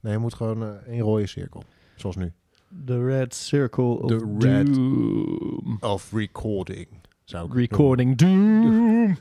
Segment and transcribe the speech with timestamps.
[0.00, 1.62] Nee, je moet gewoon eh één rode cirkel.
[1.96, 2.32] Zoals nu.
[2.84, 5.76] The Red Circle of The Red- Doom.
[5.80, 6.88] Of recording.
[7.24, 7.54] Zou ik.
[7.70, 9.16] Recording Doom.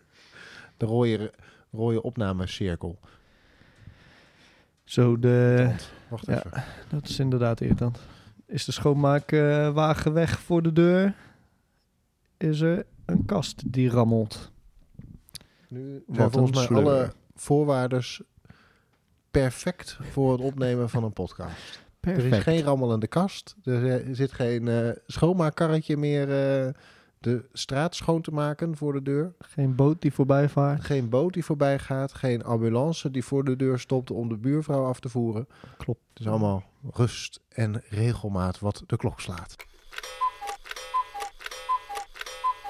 [0.76, 1.32] De rode,
[1.70, 2.98] rode opnamecirkel.
[4.84, 5.70] Zo, de,
[6.08, 6.36] Wacht Ja.
[6.46, 6.64] even.
[6.88, 7.98] dat is inderdaad irritant.
[8.46, 11.14] Is de schoonmaakwagen weg voor de deur?
[12.36, 14.52] Is er een kast die rammelt?
[15.68, 18.02] Nu zijn een volgens mij alle voorwaarden
[19.32, 21.82] perfect voor het opnemen van een podcast.
[22.00, 22.32] Perfect.
[22.32, 23.56] Er is geen rammelende kast.
[23.64, 26.72] Er eh, zit geen eh, schoonmaakkarretje meer eh,
[27.18, 29.34] de straat schoon te maken voor de deur.
[29.38, 30.84] Geen boot die voorbij vaart.
[30.84, 32.12] Geen boot die voorbij gaat.
[32.12, 35.48] Geen ambulance die voor de deur stopt om de buurvrouw af te voeren.
[35.76, 36.00] Klopt.
[36.08, 36.62] Het is allemaal
[36.92, 39.56] rust en regelmaat wat de klok slaat.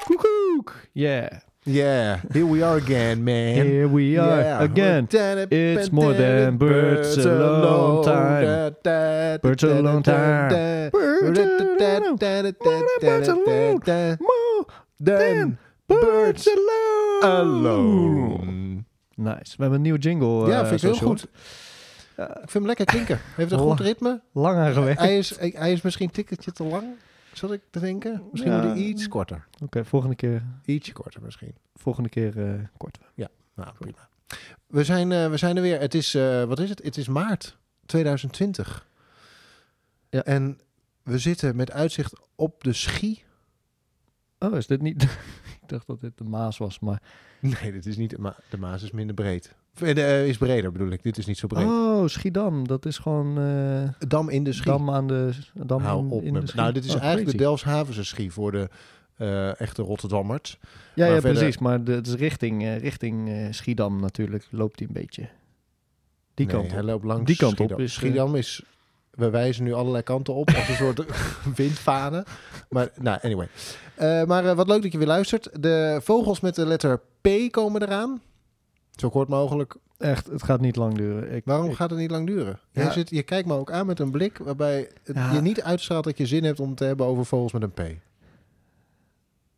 [0.05, 0.75] Koekoek.
[0.93, 1.41] Yeah.
[1.65, 3.55] Yeah, here we are again, man.
[3.55, 4.61] Here we are Yeah.
[4.61, 5.07] again.
[5.51, 8.75] It's more than birds alone time.
[9.41, 10.91] Birds alone time.
[10.91, 12.17] Birds alone.
[13.01, 14.19] Birds alone.
[14.19, 14.67] More
[14.99, 16.49] Then birds
[17.23, 18.85] alone.
[19.15, 19.55] Nice.
[19.57, 20.47] We hebben een nieuwe jingle.
[20.49, 21.27] Ja, eh, vind ik heel goed.
[22.17, 23.19] Ik vind hem lekker klinken.
[23.37, 24.21] Heeft een goed ritme.
[24.33, 25.01] Lang aan gewerkt.
[25.01, 26.85] Hij is, hij is misschien een tikkeltje te lang,
[27.33, 28.23] zat ik te denken.
[28.31, 28.75] Misschien Ja.
[28.75, 29.47] iets korter.
[29.63, 31.55] Oké, volgende keer, Ietsje korter misschien.
[31.75, 32.99] volgende keer eh kort.
[33.55, 34.09] Nou, prima.
[34.67, 35.81] We zijn, eh, we zijn er weer.
[35.81, 36.83] Het is, eh, wat is het?
[36.83, 38.87] Het is maart 2020.
[40.09, 40.23] Ja.
[40.23, 40.61] En
[41.03, 43.23] we zitten met uitzicht op de Schie.
[44.39, 45.07] Oh, is dit niet...
[45.73, 47.03] dacht dat dit de Maas was, maar...
[47.41, 48.19] Nee, dit is niet.
[48.19, 49.55] Maar de Maas is minder breed.
[49.75, 51.03] Eh, de, eh, is breder bedoel ik.
[51.03, 51.67] Dit is niet zo breed.
[51.67, 52.67] Oh, Schiedam.
[52.69, 53.39] Dat is gewoon...
[53.39, 54.65] eh Dam in de Schie.
[54.73, 55.31] Dam aan de...
[55.55, 56.23] Dam Hou in, op.
[56.23, 56.61] in de Schie.
[56.61, 57.37] nou, dit is Oh, eigenlijk de.
[57.37, 58.69] Delfshavense Schie voor de
[59.59, 60.59] echte Rotterdammers.
[60.61, 61.59] Ja, maar ja verder- precies.
[61.59, 64.47] Maar de, het is richting, richting Schiedam natuurlijk.
[64.51, 65.29] Loopt hij een beetje.
[66.35, 66.73] Die Nee, kant op.
[66.73, 68.63] Hij loopt langs Die kant op is, Schiedam is...
[69.13, 71.05] We wijzen nu allerlei kanten op als een soort
[71.57, 72.25] windvanen.
[72.69, 73.49] Maar, nou, anyway.
[73.95, 75.63] Eh, maar eh, wat leuk dat je weer luistert.
[75.63, 78.21] De vogels met de letter P komen eraan.
[78.91, 79.75] Zo kort mogelijk.
[79.99, 81.33] Echt, het gaat niet lang duren.
[81.33, 82.59] Ik, Waarom ik- gaat het niet lang duren?
[82.71, 82.83] Ja.
[82.83, 85.33] Jij zit, je kijkt me ook aan met een blik waarbij het Ja.
[85.33, 87.73] je niet uitstraalt dat je zin hebt om het te hebben over vogels met een
[87.73, 87.81] P.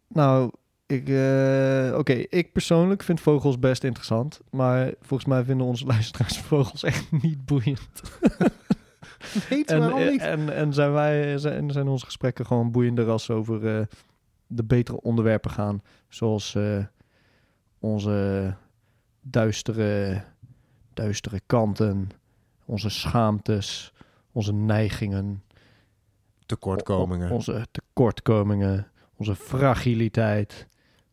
[0.09, 0.51] Nou,
[0.87, 4.41] ik, eh, oké, ik persoonlijk vind vogels best interessant.
[4.51, 7.89] Maar volgens mij vinden onze luisteraars vogels echt niet boeiend.
[9.51, 10.21] Weet En, waarom niet?
[10.21, 13.87] en, en zijn wij zijn, zijn onze gesprekken gewoon boeiender als ze over eh,
[14.47, 15.83] de betere onderwerpen gaan.
[16.09, 16.85] Zoals eh,
[17.79, 18.55] onze
[19.21, 20.23] duistere,
[20.95, 22.09] duistere kanten,
[22.65, 23.93] onze schaamtes,
[24.33, 25.43] onze neigingen,
[26.47, 27.31] Tekortkomingen.
[27.31, 28.87] o- onze tekortkomingen,
[29.17, 30.67] onze fragiliteit,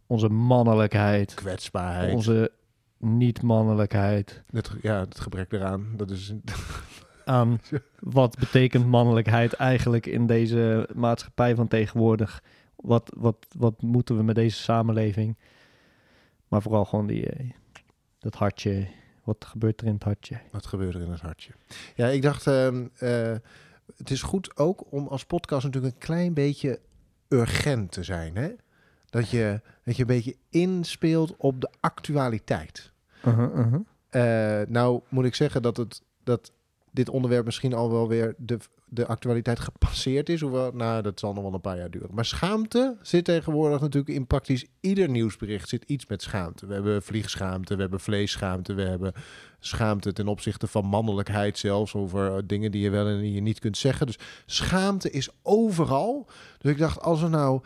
[0.08, 2.14] onze mannelijkheid, kwetsbaarheid.
[2.14, 2.52] onze
[2.98, 4.44] niet-mannelijkheid.
[4.52, 5.88] Het, ja, het gebrek eraan.
[5.98, 6.34] Dat is
[7.32, 7.62] aan
[8.00, 12.44] wat betekent mannelijkheid eigenlijk in deze maatschappij van tegenwoordig.
[12.76, 15.38] Wat, wat, wat moeten we met deze samenleving?
[16.48, 17.50] Maar vooral gewoon die, eh,
[18.20, 18.88] dat hartje.
[19.24, 20.40] Wat gebeurt er in het hartje?
[20.52, 21.52] Wat gebeurt er in het hartje?
[21.96, 23.36] Ja, ik dacht, ehm, eh,
[23.98, 26.80] het is goed ook om als podcast natuurlijk een klein beetje
[27.28, 28.36] urgent te zijn.
[28.36, 28.50] Hè?
[29.10, 32.92] Dat, je, dat je een beetje inspeelt op de actualiteit.
[34.10, 36.52] Eh, nou moet ik zeggen dat, het, dat
[36.92, 40.42] dit onderwerp misschien al wel weer de, de actualiteit gepasseerd is.
[40.42, 42.10] Hoewel, nou, dat zal nog wel een paar jaar duren.
[42.14, 46.66] Maar schaamte zit tegenwoordig natuurlijk in praktisch ieder nieuwsbericht zit iets met schaamte.
[46.66, 49.14] We hebben vliegschaamte, we hebben vleesschaamte, we hebben
[49.60, 51.94] schaamte ten opzichte van mannelijkheid zelfs.
[51.94, 54.06] Over eh, dingen die je wel en die je niet kunt zeggen.
[54.06, 56.28] Dus schaamte is overal.
[56.58, 57.62] Dus ik dacht, als we nou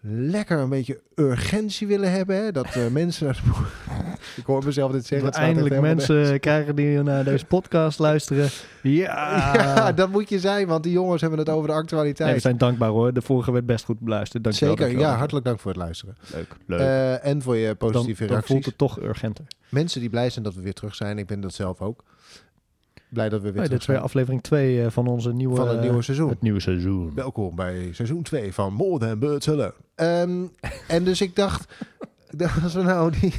[0.00, 2.36] lekker een beetje urgentie willen hebben.
[2.36, 3.34] Hè, dat eh, mensen...
[4.36, 5.32] ik hoor mezelf dit zeggen.
[5.32, 8.48] Eindelijk mensen krijgen die naar deze podcast luisteren.
[8.82, 12.34] Ja, Ja, dat moet je zijn, want die jongens hebben het over de actualiteit.
[12.34, 13.12] we zijn dankbaar hoor.
[13.12, 14.54] De vorige werd best goed beluisterd.
[14.54, 16.16] Zeker, ja, hartelijk dank voor het luisteren.
[16.32, 16.80] Leuk, leuk.
[16.80, 18.50] Eh, en voor je dan, positieve dan reacties.
[18.52, 19.44] voelt het toch urgenter.
[19.68, 21.18] Mensen die blij zijn dat we weer terug zijn.
[21.18, 22.04] Ik ben dat zelf ook.
[23.08, 25.80] Blij dat we weer Nee, dit is weer aflevering 2 van onze nieuwe, Van het
[25.80, 26.28] nieuwe seizoen.
[26.28, 27.14] het nieuwe seizoen.
[27.14, 29.74] Welkom bij seizoen 2 van More Than Birds Alone.
[29.94, 30.46] Ehm,
[30.96, 31.74] en dus ik dacht,
[32.30, 33.34] dat als we nou die...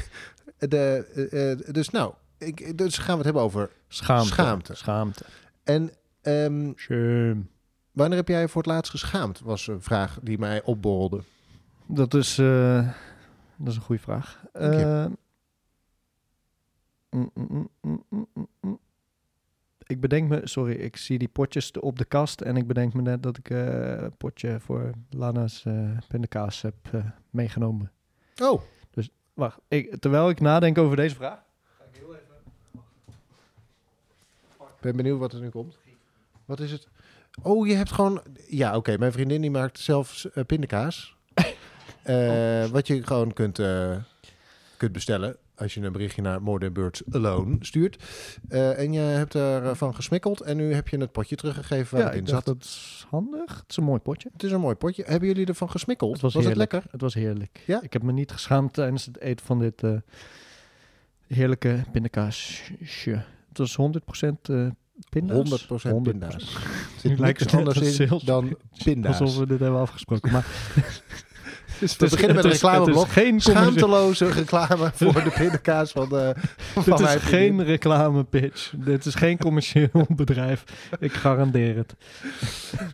[0.57, 3.69] De, eh, eh, dus nou, ik, dus gaan we het hebben over...
[3.87, 4.27] Schaamte.
[4.27, 4.75] Schaamte.
[4.75, 5.23] Schaamte.
[5.63, 5.91] En
[6.21, 6.71] ehm,
[7.91, 9.39] wanneer heb jij voor het laatst geschaamd?
[9.39, 11.21] Was een vraag die mij opborrelde.
[11.85, 12.87] Dat is, eh,
[13.57, 14.43] dat is een goede vraag.
[14.53, 15.05] Eh,
[17.09, 18.79] mm, mm, mm.
[19.89, 23.01] Ik bedenk me, sorry, ik zie die potjes op de kast en ik bedenk me
[23.01, 27.91] net dat ik eh, een potje voor Lana's eh pindakaas heb eh, meegenomen.
[28.41, 28.61] Oh,
[29.33, 31.39] Wacht, ik, terwijl ik nadenk over deze vraag,
[31.77, 32.83] ga ik heel even
[34.81, 35.77] ben benieuwd wat er nu komt.
[36.45, 36.87] Wat is het?
[37.41, 38.21] Oh, je hebt gewoon...
[38.47, 38.97] Ja, oké.
[38.97, 41.15] Mijn vriendin die maakt zelf pindakaas.
[42.71, 43.61] Wat je gewoon kunt,
[44.77, 48.03] kunt bestellen als je een berichtje naar More Birds Alone stuurt.
[48.47, 52.11] Eh, en je hebt ervan gesmikkeld en nu heb je het potje teruggegeven waar Ja,
[52.11, 52.45] het in zat.
[52.45, 53.55] dat is handig.
[53.55, 54.29] Het is een mooi potje.
[54.33, 55.03] Het is een mooi potje.
[55.05, 56.11] Hebben jullie ervan gesmikkeld?
[56.11, 56.71] Het was, het heerlijk.
[56.71, 56.91] lekker?
[56.91, 57.63] Het was heerlijk.
[57.65, 57.81] Ja?
[57.81, 59.91] Ik heb me niet geschaamd tijdens het eten van dit eh,
[61.27, 63.23] heerlijke pindakaasje.
[63.47, 64.67] Het was 100% eh
[65.09, 65.67] pinda's.
[65.67, 66.33] 100% pinda's.
[66.33, 66.69] Er
[67.03, 69.19] Nu zit lijkt niks het net anders in dan pinda's.
[69.19, 70.31] Alsof we dit hebben afgesproken.
[70.31, 70.45] Maar
[71.79, 73.07] Dus we beginnen met het een is- het reclameblok.
[73.07, 78.73] geen Schaamteloze reclame voor de pindakaas van, de, van Dit mijn is geen reclame pitch.
[78.77, 80.63] Dit is geen commercieel bedrijf.
[80.99, 81.95] Ik garandeer het.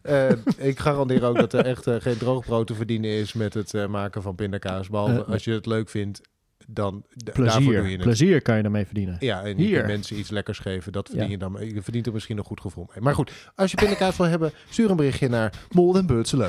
[0.02, 0.30] Eh,
[0.68, 3.86] ik garandeer ook dat er echt eh, geen droogbrood te verdienen is met het eh,
[3.88, 4.90] maken van pindakaas.
[4.90, 6.22] Behalve Eh, als je het leuk vindt,
[6.68, 7.92] dan daarvoor doe je Plezier.
[7.92, 8.02] het.
[8.02, 9.16] Plezier kan je daarmee verdienen.
[9.20, 9.86] Ja, en Hier.
[9.86, 10.92] mensen iets lekkers geven.
[10.92, 11.32] Dat verdien Ja.
[11.32, 11.58] je dan.
[11.74, 13.04] Je verdient er misschien een goed gevoel mee.
[13.04, 16.08] Maar goed, als je pindakaas wil hebben, stuur een berichtje naar Mol en.
[16.42, 16.48] Eh,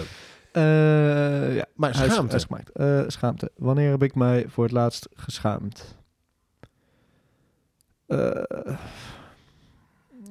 [0.62, 2.26] ja, Maar schaamte.
[2.26, 2.70] hij is gemaakt.
[2.70, 3.50] Eh, schaamte.
[3.56, 5.96] Wanneer heb ik mij voor het laatst geschaamd?
[8.06, 8.42] Eh,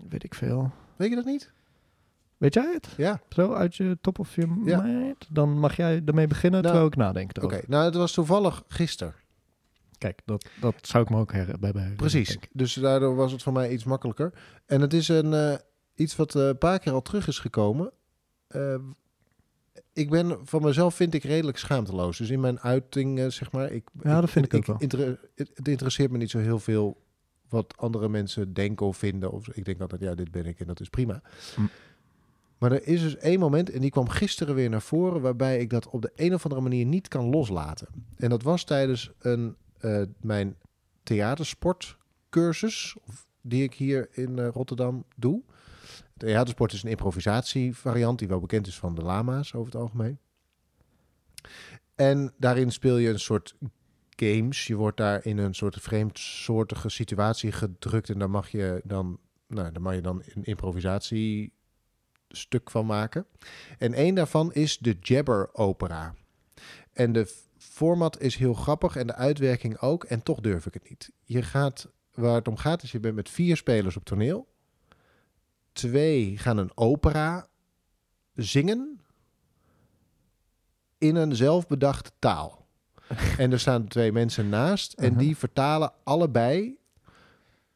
[0.09, 0.71] weet ik veel.
[0.95, 1.51] Weet je dat niet?
[2.37, 2.87] Weet jij het?
[2.97, 3.21] Ja.
[3.29, 4.81] Zo uit je top of je Ja.
[4.81, 5.27] mind?
[5.29, 7.43] Dan mag jij ermee beginnen Nou, terwijl ik nadenk.
[7.43, 9.13] Oké, nou het was toevallig gisteren.
[9.97, 11.93] Kijk, dat, dat zou ik me ook her bij bij.
[11.95, 12.37] Precies.
[12.51, 14.33] Dus daardoor was het voor mij iets makkelijker.
[14.65, 15.53] En het is een, eh,
[15.95, 17.91] iets wat eh, een paar keer al terug is gekomen.
[18.47, 18.75] Eh,
[19.95, 22.17] ik ben van mezelf vind ik redelijk schaamteloos.
[22.17, 23.71] Dus in mijn uiting, zeg maar.
[23.71, 24.75] Ik, Ja, dat vind ik ook wel.
[24.79, 27.01] inter- het, interesseert me niet zo heel veel
[27.49, 29.31] wat andere mensen denken of vinden.
[29.31, 31.21] Of, ik denk altijd, ja, dit ben ik en dat is prima.
[31.55, 31.61] Hm.
[32.57, 35.69] Maar er is dus één moment, en die kwam gisteren weer naar voren, waarbij ik
[35.69, 37.87] dat op de een of andere manier niet kan loslaten.
[38.15, 40.55] En dat was tijdens een, eh, mijn
[41.03, 42.95] theatersportcursus,
[43.41, 45.41] die ik hier in eh, Rotterdam doe.
[46.17, 50.19] Theatersport is een improvisatievariant die wel bekend is van de lama's over het algemeen.
[51.95, 53.55] En daarin speel je een soort
[54.09, 54.67] games.
[54.67, 59.71] Je wordt daar in een soort vreemdsoortige situatie gedrukt en daar mag je dan, nou,
[59.71, 61.51] daar mag je dan een improvisatiestuk
[62.63, 63.25] van maken.
[63.77, 66.15] En één daarvan is de Jabber Opera.
[66.93, 70.03] En de format is heel grappig en de uitwerking ook.
[70.03, 71.11] En toch durf ik het niet.
[71.23, 74.53] Je gaat, waar het om gaat, is je bent met vier spelers op toneel.
[75.75, 77.47] Twee gaan een opera
[78.33, 79.01] zingen
[80.97, 82.67] in een zelfbedachte taal.
[83.37, 85.19] en er staan twee mensen naast en Uh-huh.
[85.19, 86.77] die vertalen allebei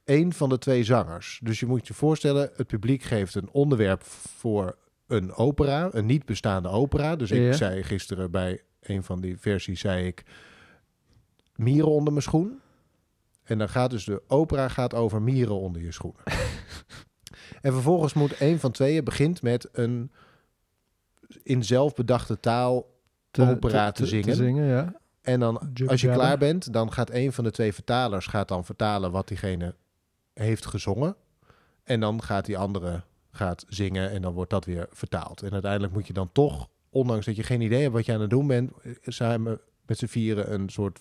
[0.05, 1.39] een van de twee zangers.
[1.43, 6.25] Dus je moet je voorstellen, het publiek geeft een onderwerp voor een opera, een niet
[6.25, 7.15] bestaande opera.
[7.15, 7.53] Dus ik Ja.
[7.53, 10.23] zei gisteren bij een van die versies, zei ik,
[11.55, 12.59] mieren onder mijn schoen.
[13.43, 16.21] En dan gaat dus de opera gaat over mieren onder je schoenen.
[17.61, 20.11] en vervolgens moet een van tweeën begint met een
[21.43, 22.97] in zelfbedachte taal
[23.39, 24.25] opera te zingen.
[24.25, 24.99] Te zingen, ja.
[25.21, 28.65] En dan, als je klaar bent, dan gaat een van de twee vertalers gaat dan
[28.65, 29.75] vertalen wat diegene
[30.33, 31.15] heeft gezongen.
[31.83, 35.41] En dan gaat die andere gaat zingen en dan wordt dat weer vertaald.
[35.41, 38.21] En uiteindelijk moet je dan toch, ondanks dat je geen idee hebt wat je aan
[38.21, 38.71] het doen bent,
[39.03, 40.99] samen met z'n vieren een soort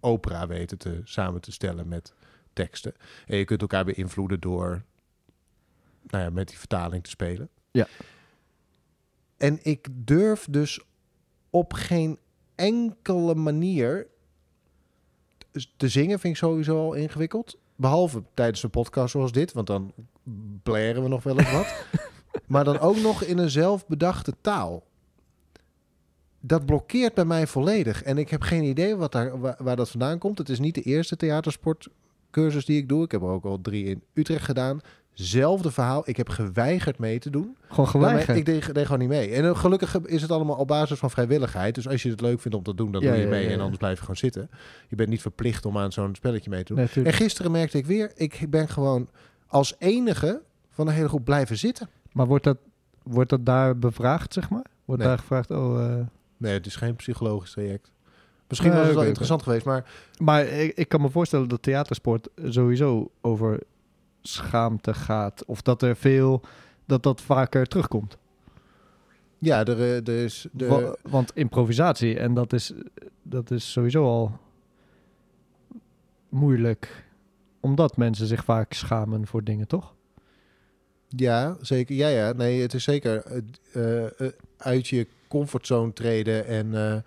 [0.00, 2.14] opera weten te, samen te stellen met
[2.52, 2.94] teksten.
[3.26, 4.82] En je kunt elkaar beïnvloeden door
[6.06, 7.48] nou ja, met die vertaling te spelen.
[7.70, 7.86] Ja.
[9.36, 10.80] En ik durf dus
[11.50, 12.18] op geen
[12.54, 14.06] enkele manier
[15.76, 17.58] te zingen vind ik sowieso al ingewikkeld.
[17.76, 19.92] Behalve tijdens een podcast zoals dit, want dan
[20.62, 21.84] blaren we nog wel eens wat.
[22.46, 24.88] maar dan ook nog in een zelfbedachte taal.
[26.40, 28.02] Dat blokkeert bij mij volledig.
[28.02, 30.38] En ik heb geen idee wat daar, waar, waar dat vandaan komt.
[30.38, 33.04] Het is niet de eerste theatersportcursus die ik doe.
[33.04, 34.80] Ik heb er ook al drie in Utrecht gedaan.
[35.12, 36.02] Zelfde verhaal.
[36.04, 37.56] Ik heb geweigerd mee te doen.
[37.68, 38.36] Gewoon maar geweigerd.
[38.38, 39.30] ik deed, deed gewoon niet mee.
[39.30, 41.74] En eh, gelukkig is het allemaal op basis van vrijwilligheid.
[41.74, 43.42] Dus als je het leuk vindt om te doen, dan Ja, doe je mee.
[43.42, 43.54] ja, ja.
[43.54, 44.50] En anders blijf je gewoon zitten.
[44.88, 46.88] Je bent niet verplicht om aan zo'n spelletje mee te doen.
[46.94, 49.08] Nee, En gisteren merkte ik weer, ik ben gewoon
[49.46, 51.88] als enige van de hele groep blijven zitten.
[52.12, 52.56] Maar wordt dat,
[53.02, 54.64] wordt dat daar bevraagd, zeg maar?
[54.84, 55.10] Wordt Nee.
[55.10, 55.84] daar gevraagd, oh...
[55.84, 57.90] eh, Nee, het is geen psychologisch traject.
[58.48, 59.84] Misschien Nee, was het wel interessant geweest, maar
[60.18, 63.60] Maar ik, ik kan me voorstellen dat theatersport sowieso over
[64.22, 65.44] schaamte gaat.
[65.44, 66.40] Of dat er veel,
[66.86, 68.18] dat dat vaker terugkomt.
[69.38, 70.46] ja, er, eh, er is...
[70.52, 72.72] De, Wa- want improvisatie, en dat is,
[73.22, 74.38] dat is sowieso al
[76.28, 77.04] moeilijk.
[77.60, 79.94] Omdat mensen zich vaak schamen voor dingen, toch?
[81.08, 81.94] Ja, zeker.
[81.96, 82.32] Ja, ja.
[82.32, 83.22] Nee, het is zeker
[83.72, 87.04] eh, eh, uit je comfortzone treden en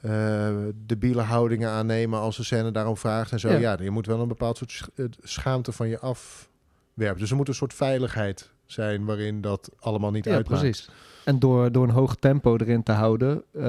[0.00, 0.48] eh,
[0.86, 3.48] debiele houdingen aannemen als de scène daarom vraagt en zo.
[3.48, 3.58] Ja.
[3.58, 3.76] Ja.
[3.82, 6.50] je moet wel een bepaald soort eh, schaamte van je af
[6.94, 7.20] werpt.
[7.20, 10.60] Dus er moet een soort veiligheid zijn waarin dat allemaal niet Ja, uitmaakt.
[10.60, 10.90] precies.
[11.24, 13.62] En door, door een hoog tempo erin te houden, eh,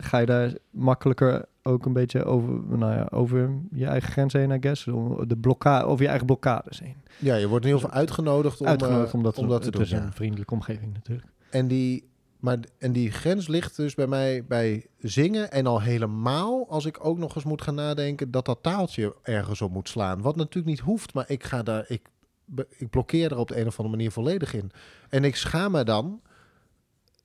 [0.00, 4.50] ga je daar makkelijker ook een beetje over, nou ja, over je eigen grenzen heen,
[4.50, 4.84] I guess.
[5.26, 6.96] De blokkade, over je eigen blokkades heen.
[7.18, 9.74] Ja, je wordt in ieder geval uitgenodigd om, Uitgenodigd om dat, om dat te het
[9.76, 9.82] doen.
[9.84, 11.28] is een vriendelijke omgeving natuurlijk.
[11.50, 12.08] En die,
[12.42, 15.50] maar, en die grens ligt dus bij mij bij zingen.
[15.50, 19.60] En al helemaal als ik ook nog eens moet gaan nadenken dat dat taaltje ergens
[19.62, 20.22] op moet slaan.
[20.22, 21.84] Wat natuurlijk niet hoeft, maar ik ga daar.
[21.88, 22.02] Ik,
[22.76, 24.70] ik blokkeer er op de een of andere manier volledig in.
[25.08, 26.20] En ik schaam me dan.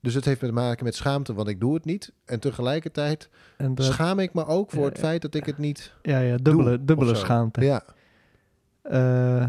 [0.00, 2.12] Dus het heeft te maken met schaamte, want ik doe het niet.
[2.24, 5.02] En tegelijkertijd En dat, schaam ik me ook voor Ja, het ja.
[5.02, 7.64] feit dat ik het niet ja, ja, dubbele, doe, dubbele schaamte.
[7.64, 7.82] Ja,
[8.82, 9.46] Eh,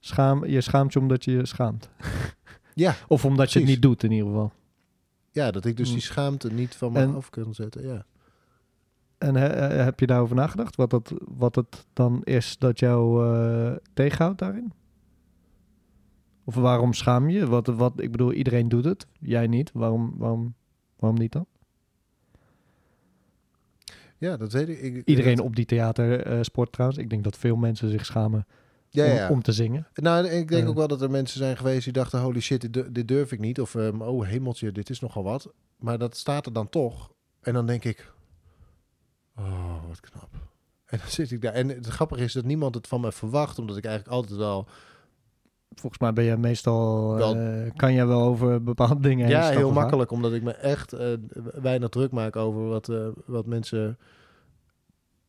[0.00, 1.88] schaam, je schaamt je omdat je je schaamt.
[2.74, 4.52] ja, Of omdat je het niet doet in ieder geval.
[5.36, 7.86] Ja, dat ik dus die schaamte niet van me En- af kan zetten.
[7.86, 8.04] Ja.
[9.18, 10.76] En he- he- heb je daarover nagedacht?
[10.76, 14.72] Wat, dat, wat het dan is dat jou eh, tegenhoudt daarin?
[16.44, 17.46] Of waarom schaam je?
[17.46, 19.06] Wat, wat, ik bedoel, iedereen doet het.
[19.20, 19.70] Jij niet.
[19.72, 20.54] Waarom, waarom,
[20.96, 21.46] waarom niet dan?
[24.18, 24.78] ja, dat weet ik.
[24.80, 27.00] ik Iedereen op die theatersport trouwens.
[27.00, 28.46] Ik denk dat veel mensen zich schamen
[28.90, 29.28] ja, om, ja.
[29.28, 29.86] om te zingen.
[29.94, 32.72] Nou, ik denk ook wel dat er mensen zijn geweest die dachten: holy shit, dit,
[32.72, 33.60] du- dit durf ik niet.
[33.60, 35.52] Of ehm, oh hemeltje, dit is nogal wat.
[35.76, 37.12] Maar dat staat er dan toch.
[37.40, 38.12] En dan denk ik:
[39.36, 40.28] oh, wat knap.
[40.86, 41.52] En dan zit ik daar.
[41.52, 44.66] En het grappige is dat niemand het van me verwacht, omdat ik eigenlijk altijd wel.
[45.74, 47.14] Volgens mij ben je meestal...
[47.14, 50.92] Wel- eh, kan jij wel over bepaalde dingen ja, heel makkelijk, omdat ik me echt
[50.92, 51.12] eh,
[51.54, 53.98] weinig druk maak over wat, eh, wat mensen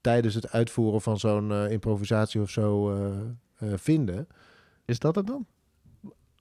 [0.01, 2.91] tijdens het uitvoeren van zo'n improvisatie of zo
[3.57, 4.27] eh, vinden.
[4.85, 5.45] Is dat het dan?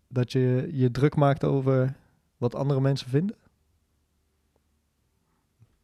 [0.09, 1.97] Dat je je druk maakt over
[2.37, 3.37] wat andere mensen vinden?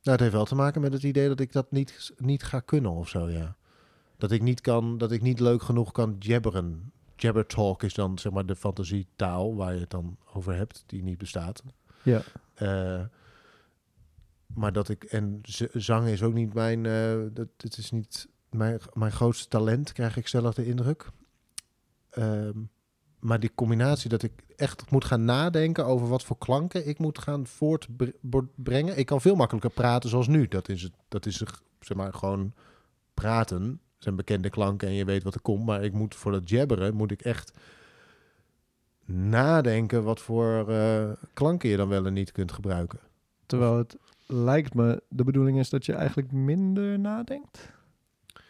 [0.02, 2.60] Nou, het heeft wel te maken met het idee dat ik dat niet, niet ga
[2.60, 3.56] kunnen of zo, ja.
[4.16, 6.92] Dat ik niet kan, dat ik niet leuk genoeg kan jabberen.
[7.16, 11.02] Jabber talk is dan zeg maar de fantasietaal waar je het dan over hebt, die
[11.02, 11.62] niet bestaat.
[12.02, 12.22] Ja.
[12.54, 13.02] Eh,
[14.54, 15.40] maar dat ik, en
[15.72, 20.16] zang is ook niet mijn, eh, dat, het is niet mijn, mijn grootste talent, krijg
[20.16, 21.10] ik zelf de indruk.
[22.12, 22.58] Ehm,
[23.18, 27.18] maar die combinatie dat ik echt moet gaan nadenken over wat voor klanken ik moet
[27.18, 28.98] gaan voortbrengen.
[28.98, 30.48] Ik kan veel makkelijker praten zoals nu.
[30.48, 31.36] Dat is het, dat is
[31.80, 32.52] zeg maar gewoon
[33.14, 33.80] praten.
[33.98, 35.64] Zijn bekende klanken en je weet wat er komt.
[35.64, 37.52] Maar ik moet voor dat jabberen moet ik echt
[39.04, 42.98] nadenken wat voor eh, klanken je dan wel en niet kunt gebruiken.
[43.46, 47.70] Terwijl het lijkt me, de bedoeling is dat je eigenlijk minder nadenkt.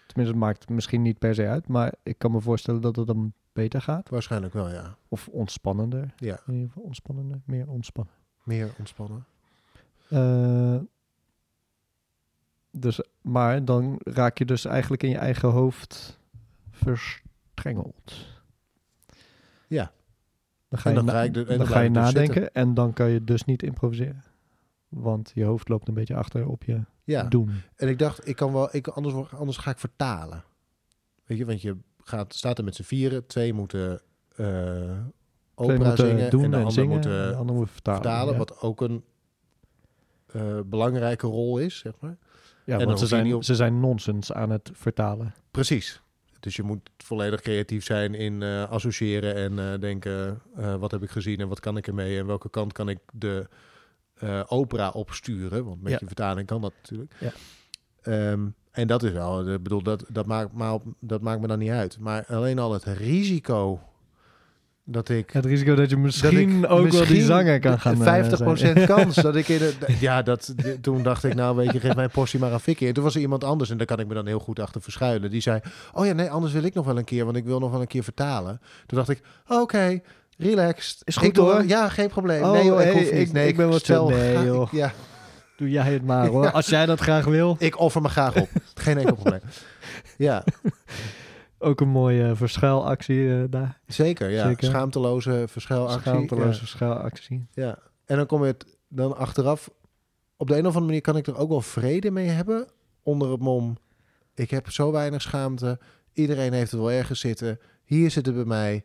[0.07, 3.07] Tenminste, het maakt misschien niet per se uit, maar ik kan me voorstellen dat het
[3.07, 4.09] dan beter gaat.
[4.09, 4.97] Waarschijnlijk wel, ja.
[5.09, 6.15] Of ontspannender.
[6.17, 8.15] Ja, In ieder geval ontspannender, meer ontspannen.
[8.45, 9.25] meer ontspannen.
[10.09, 10.77] Eh,
[12.71, 16.19] dus, maar dan raak je dus eigenlijk in je eigen hoofd
[16.71, 18.27] verstrengeld.
[19.67, 19.93] Ja.
[20.69, 22.53] Dan ga je, dan na- ga ik de- en dan dan ga je dus nadenken
[22.55, 24.25] en dan kan je dus niet improviseren.
[24.89, 27.51] Want je hoofd loopt een beetje achter op je Ja, doen.
[27.77, 30.45] en ik dacht, ik kan wel, ik, anders, anders ga ik vertalen.
[31.25, 33.27] Weet je, want je gaat, staat er met z'n vieren.
[33.27, 34.01] Twee moeten
[34.35, 34.47] Twee
[35.55, 37.71] opera moeten zingen doen en de en ander zingen, moet en de eh, ander moet
[37.71, 38.03] vertalen.
[38.03, 38.33] vertalen.
[38.33, 38.39] ja.
[38.39, 39.05] Wat ook een
[40.27, 42.17] eh, belangrijke rol is, zeg maar.
[42.65, 45.35] ja, dan want ze zijn, op- ze zijn nonsens aan het vertalen.
[45.51, 46.01] Precies.
[46.41, 50.41] Dus je moet volledig creatief zijn in eh, associëren en denken:
[50.79, 53.49] wat heb ik gezien en wat kan ik ermee en welke kant kan ik de
[54.47, 55.65] opera opsturen?
[55.65, 55.99] Want met Ja.
[56.01, 57.15] je vertaling kan dat natuurlijk.
[57.21, 57.33] Ja.
[58.03, 61.47] Ehm, en dat is wel, ik bedoel, dat, dat, maakt, maar op- dat maakt me
[61.47, 61.97] dan niet uit.
[62.01, 63.81] Maar alleen al het risico
[64.85, 65.31] dat ik.
[65.31, 68.05] Het risico dat je misschien ook wel die zanger kan gaan...
[68.07, 68.87] eh, 50% zijn.
[68.95, 69.77] kans dat ik in het.
[70.01, 72.87] Ja, dat, toen dacht ik, nou weet je, geef mijn portie maar aan Vicky.
[72.87, 74.83] En toen was er iemand anders en daar kan ik me dan heel goed achter
[74.83, 75.31] verschuilen.
[75.31, 75.61] Die zei,
[75.93, 77.81] oh ja, nee, anders wil ik nog wel een keer, want ik wil nog wel
[77.81, 78.61] een keer vertalen.
[78.87, 80.01] Toen dacht ik, oké,
[80.39, 81.01] relaxed.
[81.05, 81.65] Is goed, Ik hoor.
[81.67, 82.43] Ja, geen probleem.
[82.43, 83.33] Oh, nee, joh, ik hey, hoef niet.
[83.33, 84.09] nee, ik ben wel stel.
[84.09, 84.67] Nee.
[84.71, 84.93] Ja,
[85.63, 86.45] Doe jij het maar hoor.
[86.45, 86.51] Ja.
[86.51, 87.57] Als jij dat graag wil.
[87.69, 88.49] ik offer me graag op.
[88.75, 89.41] Geen enkel probleem.
[90.19, 90.45] Ja,
[91.59, 93.81] Ook een mooie verschuilactie eh, daar.
[93.87, 94.31] zeker.
[94.31, 94.47] Ja.
[94.47, 94.67] Zeker.
[94.69, 96.01] Schaamteloze verschuilactie.
[96.01, 96.55] Schaamteloze Ja.
[96.55, 97.47] verschuilactie.
[97.53, 99.71] Ja, en dan kom je het dan achteraf.
[100.37, 102.69] Op de een of andere manier kan ik er ook wel vrede mee hebben.
[103.03, 103.77] Onder het mom.
[104.35, 105.79] Ik heb zo weinig schaamte.
[106.13, 107.59] Iedereen heeft het wel ergens zitten.
[107.85, 108.85] Hier zit het bij mij.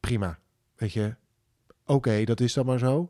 [0.00, 0.38] Prima.
[0.76, 1.14] Weet je.
[1.86, 3.08] Oké, dat is dan maar zo.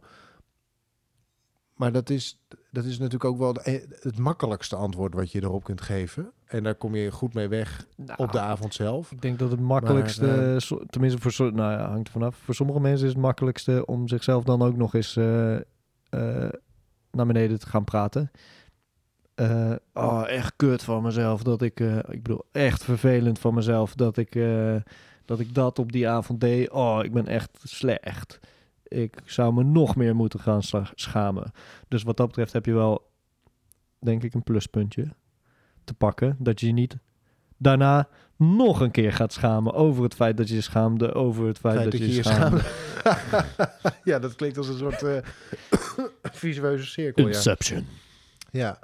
[1.80, 5.64] Maar dat is, dat is natuurlijk ook wel de- het makkelijkste antwoord wat je erop
[5.64, 6.32] kunt geven.
[6.46, 9.12] En daar kom je goed mee weg op de avond zelf.
[9.12, 12.12] Ik denk dat het makkelijkste, Maar, eh, so- tenminste voor, so- nou ja, hangt er
[12.12, 12.36] vanaf.
[12.36, 15.62] Voor sommige mensen is het makkelijkste om zichzelf dan ook nog eens eh, eh,
[17.10, 18.30] naar beneden te gaan praten.
[19.34, 23.94] Eh, oh, echt kut van mezelf dat ik, eh, ik bedoel, echt vervelend van mezelf
[23.94, 24.76] dat ik eh,
[25.24, 26.70] Dat ik dat op die avond deed.
[26.70, 28.40] Oh, ik ben echt slecht.
[28.90, 30.62] Ik zou me nog meer moeten gaan
[30.94, 31.52] schamen.
[31.88, 33.10] Dus wat dat betreft heb je wel,
[33.98, 35.14] denk ik, een pluspuntje
[35.84, 36.36] te pakken.
[36.38, 36.98] Dat je je niet
[37.56, 41.58] daarna nog een keer gaat schamen over het feit dat je je schaamde, over het
[41.58, 42.62] feit, Feit dat, je je schaamde.
[44.10, 45.16] ja, dat klinkt als een soort eh
[46.42, 47.22] visueuze cirkel.
[47.22, 47.28] Ja.
[47.28, 47.86] Inception.
[48.50, 48.78] ja.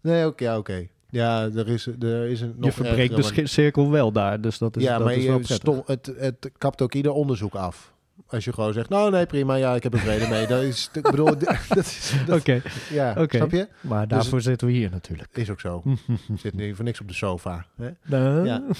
[0.00, 0.88] Nee, oké, ja, oké.
[1.10, 4.76] Ja, er is, er is een nog je verbreekt de cirkel wel daar, dus dat
[4.76, 7.94] is, ja, dat maar is wel je stom, het, het kapt ook ieder onderzoek af.
[8.26, 10.46] Als je gewoon zegt, nou nee, prima, ja, ik heb er vrede mee.
[10.46, 11.24] Dat is, ik bedoel,
[11.68, 13.68] dat is, Oké, ja, snap je?
[13.80, 15.36] maar Dus- daarvoor zitten we hier natuurlijk.
[15.36, 15.82] Is ook zo.
[16.42, 17.66] Zit nu voor niks op de sofa.
[17.76, 17.90] Hè?
[18.04, 18.62] Nou, Ja.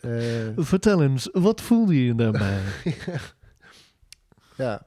[0.00, 0.10] Eh,
[0.56, 2.60] Vertel eens, wat voelde je daarbij?
[4.56, 4.82] ja.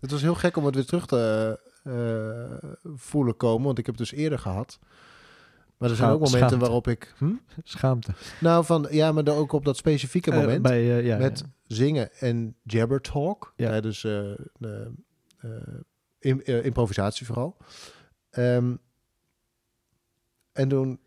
[0.00, 3.98] Het was heel gek om het weer terug te eh, voelen komen, want ik heb
[3.98, 4.78] het dus eerder gehad.
[5.80, 6.58] Maar er zijn ook momenten schaamte.
[6.64, 7.14] waarop ik...
[7.18, 7.32] Hm?
[7.64, 8.12] Schaamte.
[8.40, 10.62] Nou, van, ja, maar dan ook op dat specifieke Eh, moment.
[10.62, 11.74] bij, eh, ja, met ja.
[11.76, 13.52] zingen en jabber talk.
[13.56, 13.80] Ja.
[16.18, 17.56] Im- eh, improvisatie vooral.
[18.30, 18.74] Ehm,
[20.52, 21.00] en toen...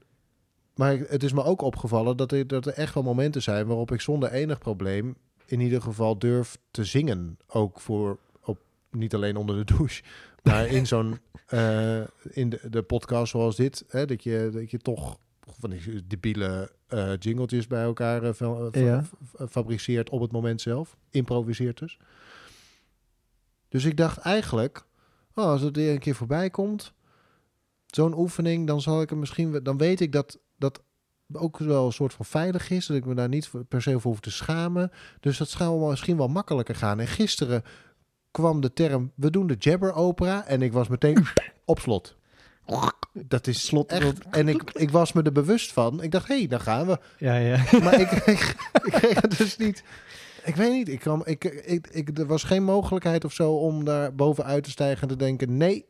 [0.75, 3.67] Maar het is me ook opgevallen dat er, dat er echt wel momenten zijn...
[3.67, 5.15] waarop ik zonder enig probleem
[5.45, 7.37] in ieder geval durf te zingen.
[7.47, 8.59] Ook voor, op,
[8.91, 10.03] niet alleen onder de douche...
[10.43, 11.19] maar in zo'n...
[11.47, 13.85] eh, in de, de podcast zoals dit...
[13.87, 15.17] Hè, dat, je, dat je toch
[15.59, 19.03] van die debiele eh jingletjes bij elkaar eh, fa- Ja.
[19.49, 20.97] fabriceert op het moment zelf.
[21.09, 21.97] Improviseert dus.
[23.69, 24.85] Dus ik dacht eigenlijk,
[25.35, 26.93] oh, als het weer een keer voorbij komt,
[27.85, 30.81] zo'n oefening, dan zal ik er misschien, we- dan weet ik dat dat
[31.33, 34.11] ook wel een soort van veilig is, dat ik me daar niet per se voor
[34.11, 34.91] hoef te schamen.
[35.19, 36.99] Dus dat zou wel misschien wel makkelijker gaan.
[36.99, 37.63] En gisteren
[38.33, 41.25] kwam de term, we doen de jabber opera, en ik was meteen
[41.65, 42.15] op slot.
[43.13, 44.19] Dat is Slot- echt.
[44.29, 46.03] En ik, ik was me er bewust van.
[46.03, 46.99] Ik dacht, hé, hey, dan gaan we.
[47.17, 47.57] Ja, ja.
[47.83, 49.83] Maar ik, ik, ik kreeg het dus niet.
[50.43, 50.89] Ik weet niet.
[50.89, 54.69] Ik kwam, ik, ik, ik, er was geen mogelijkheid of zo om daar bovenuit te
[54.69, 55.85] stijgen en te denken: nee,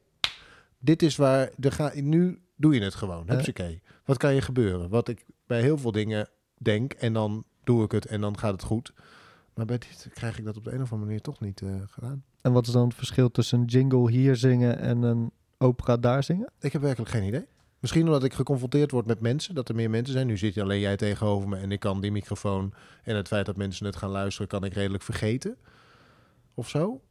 [0.79, 1.49] dit is waar.
[1.58, 3.23] De ga, nu doe je het gewoon.
[3.27, 3.34] Ja.
[3.34, 3.82] Hupsakee.
[4.06, 4.89] Wat kan je gebeuren?
[4.89, 8.51] Wat ik bij heel veel dingen denk en dan doe ik het en dan gaat
[8.51, 8.93] het goed.
[9.53, 11.69] Maar bij dit krijg ik dat op de een of andere manier toch niet eh,
[11.88, 12.23] gedaan.
[12.43, 16.23] En wat is dan het verschil tussen een jingle hier zingen en een opera daar
[16.23, 16.51] zingen?
[16.60, 17.45] Ik heb werkelijk geen idee.
[17.79, 20.27] Misschien omdat ik geconfronteerd word met mensen, dat er meer mensen zijn.
[20.27, 23.45] Nu zit je alleen jij tegenover me en ik kan die microfoon en het feit
[23.45, 25.58] dat mensen het gaan luisteren, kan ik redelijk vergeten.
[26.53, 27.01] Of zo?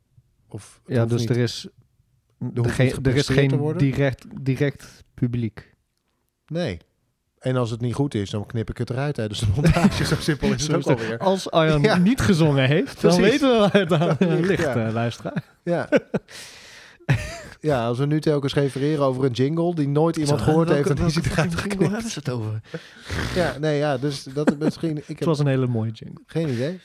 [0.49, 1.68] Of Ja, dus niet- er is,
[2.38, 2.59] niet
[3.07, 5.75] er is geen direct, direct publiek.
[6.47, 6.79] Nee.
[7.43, 10.05] En als het niet goed is, dan knip ik het eruit tijdens de montage.
[10.05, 11.01] Zo simpel is het Zo ook is het.
[11.01, 11.19] alweer.
[11.19, 11.97] Als Arjan Ja.
[11.97, 13.31] niet gezongen heeft, dan Precies.
[13.41, 14.47] weten we waar het aan Ja.
[14.47, 14.87] ligt, Ja.
[14.87, 15.43] eh, luisteraar.
[15.63, 15.89] Ja.
[17.61, 21.07] ja, als we nu telkens refereren over een jingle die nooit iemand gehoord heeft, dan
[21.07, 21.91] is het eruit geknipt.
[21.93, 22.61] hebben ze het over?
[23.35, 24.97] Ja, nee, ja, dus dat misschien...
[24.97, 26.23] Ik Het heb was een hele mooie jingle.
[26.27, 26.81] Geen idee.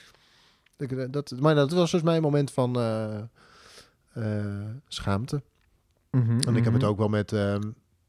[0.77, 3.15] Ik, eh, dat, maar dat was dus mijn moment van eh,
[4.13, 4.45] eh,
[4.87, 5.41] schaamte.
[6.47, 7.61] En ik heb het ook wel met ehm,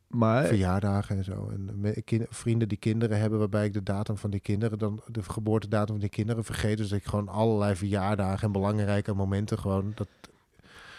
[0.09, 1.49] Maar verjaardagen en zo.
[1.49, 1.94] En
[2.29, 6.01] vrienden die kinderen hebben, waarbij ik de datum van die kinderen, dan de geboortedatum van
[6.01, 6.77] die kinderen vergeet.
[6.77, 9.92] Dus dat ik gewoon allerlei verjaardagen en belangrijke momenten gewoon.
[9.94, 10.09] Dat,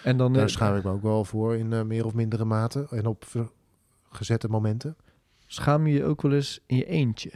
[0.04, 2.46] en dan daar eh, schaam ik me ook wel voor in eh, meer of mindere
[2.46, 2.88] mate.
[2.90, 3.26] En op
[4.10, 4.96] gezette momenten.
[5.48, 7.32] schaam je je ook wel eens in je eentje.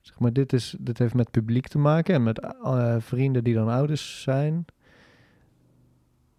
[0.00, 3.54] Zeg maar, dit, is, dit heeft met publiek te maken en met eh, vrienden die
[3.54, 4.64] dan ouders zijn.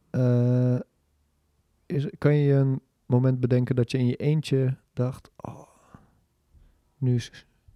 [0.10, 0.80] Eh,
[1.86, 5.68] is, kan je een moment bedenken dat je in je eentje dacht: oh,
[6.98, 7.22] nu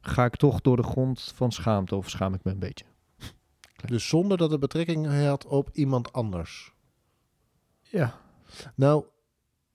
[0.01, 2.85] ga ik toch door de grond van schaamte of schaam ik me een beetje?
[3.85, 6.73] Dus zonder dat het betrekking had op iemand anders.
[7.81, 8.19] Ja.
[8.75, 9.05] Nou,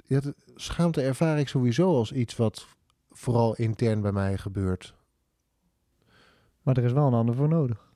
[0.07, 0.21] ja,
[0.55, 2.67] schaamte ervaar ik sowieso als iets wat
[3.11, 4.95] vooral intern bij mij gebeurt.
[6.63, 7.93] Maar er is wel een ander voor nodig.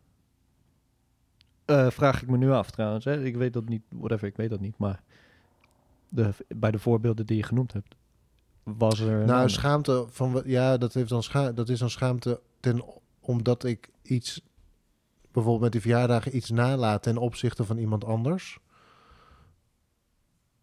[1.64, 3.04] Eh, vraag ik me nu af trouwens.
[3.04, 3.24] Hè?
[3.24, 4.78] Ik weet dat niet, whatever, ik weet dat niet.
[4.78, 5.02] Maar
[6.12, 7.94] de, bij de voorbeelden die je genoemd hebt,
[8.62, 9.24] was er.
[9.24, 12.84] nou, schaamte van ja, dat, heeft dan scha dat is dan schaamte ten,
[13.20, 14.42] omdat ik iets,
[15.30, 18.58] bijvoorbeeld met die verjaardagen, iets nalaat ten opzichte van iemand anders.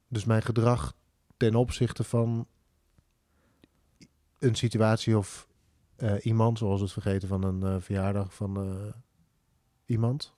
[0.07, 0.93] Dus mijn gedrag
[1.37, 2.47] ten opzichte van
[4.39, 5.47] een situatie of
[5.95, 8.93] eh, iemand, zoals het vergeten van een eh, verjaardag van eh,
[9.85, 10.33] iemand.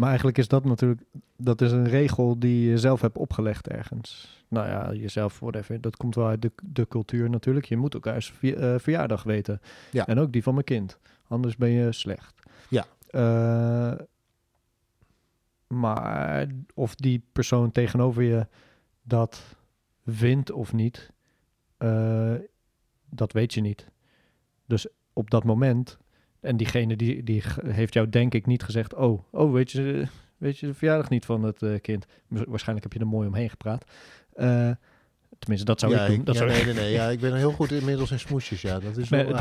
[0.00, 1.02] Maar eigenlijk is dat natuurlijk,
[1.36, 4.38] dat is een regel die je zelf hebt opgelegd ergens.
[4.48, 5.80] Nou ja, jezelf, whatever.
[5.80, 7.66] Dat komt wel uit de, de cultuur natuurlijk.
[7.66, 9.60] Je moet elkaars eh, verjaardag weten.
[9.90, 10.06] Ja.
[10.06, 10.98] En ook die van mijn kind.
[11.28, 12.42] Anders ben je slecht.
[12.68, 12.86] Ja.
[13.10, 14.06] Eh,
[15.66, 18.46] maar of die persoon tegenover je
[19.02, 19.56] dat
[20.06, 21.10] vindt of niet,
[21.76, 22.34] eh,
[23.10, 23.86] dat weet je niet.
[24.66, 25.98] Dus op dat moment
[26.40, 28.94] En diegene die, die heeft jou denk ik niet gezegd...
[28.94, 32.06] oh, oh weet, je, weet je de verjaardag niet van het eh, kind?
[32.28, 33.84] Wa- Waarschijnlijk heb je er mooi omheen gepraat.
[34.34, 34.70] Eh,
[35.38, 36.24] tenminste, dat zou ja, ik doen.
[36.24, 36.92] Dat ja, zou nee, nee, nee.
[36.92, 38.62] Ja, ik ben heel goed inmiddels in smoesjes.
[38.62, 39.34] Ja, dat is wel.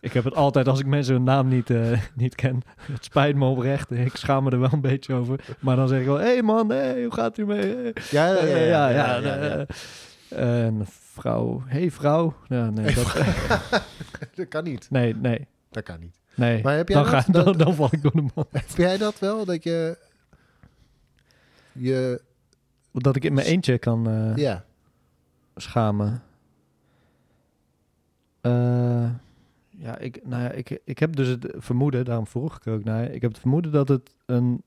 [0.00, 2.62] Ik heb het altijd als ik mensen hun naam niet, eh, niet ken.
[2.92, 3.90] Het spijt me oprecht.
[3.90, 5.40] Ik schaam me er wel een beetje over.
[5.58, 7.92] Maar dan zeg ik wel: hé hey man, hey, hoe gaat u mee?
[8.10, 8.88] Ja, ja, ja.
[8.88, 9.66] Ja,
[10.28, 12.34] ja, vrouw, hey vrouw.
[12.48, 13.14] Ja, nee, dat,
[14.34, 14.86] Dat kan niet.
[14.90, 16.20] nee, nee, Dat kan niet.
[16.34, 16.62] nee.
[16.62, 18.46] Maar heb jij dan, dat- ga, dan, dat- dan val ik door de man.
[18.50, 19.44] Heb jij dat wel?
[19.44, 19.98] Dat je.
[21.72, 22.22] Je.
[22.92, 24.64] Dat ik in mijn eentje kan eh, Ja.
[25.56, 26.22] schamen.
[28.40, 29.10] Eh,
[29.68, 33.04] ja, ik, nou ja, ik, ik heb dus het vermoeden, daarom vroeg ik ook naar.
[33.10, 34.62] Ik heb het vermoeden dat het een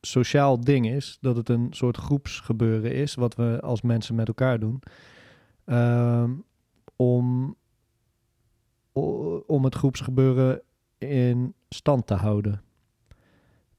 [0.00, 1.18] sociaal ding is.
[1.20, 4.82] Dat het een soort groepsgebeuren is, wat we als mensen met elkaar doen.
[5.64, 6.30] Ehm,
[6.96, 7.56] om,
[9.46, 10.62] om het groepsgebeuren
[10.98, 12.62] in stand te houden.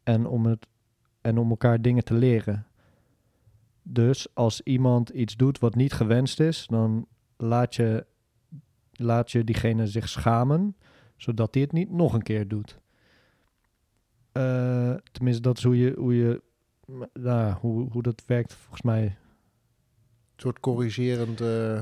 [0.03, 0.67] En om, het,
[1.21, 2.67] en om elkaar dingen te leren.
[3.83, 8.05] Dus als iemand iets doet wat niet gewenst is, dan laat je,
[8.91, 10.75] laat je diegene zich schamen,
[11.15, 12.79] zodat hij het niet nog een keer doet.
[14.31, 16.41] Eh, tenminste, dat is hoe je, hoe je
[17.13, 19.03] nou, hoe, hoe dat werkt volgens mij.
[19.03, 19.15] Een
[20.35, 21.41] soort corrigerend.
[21.41, 21.81] eh,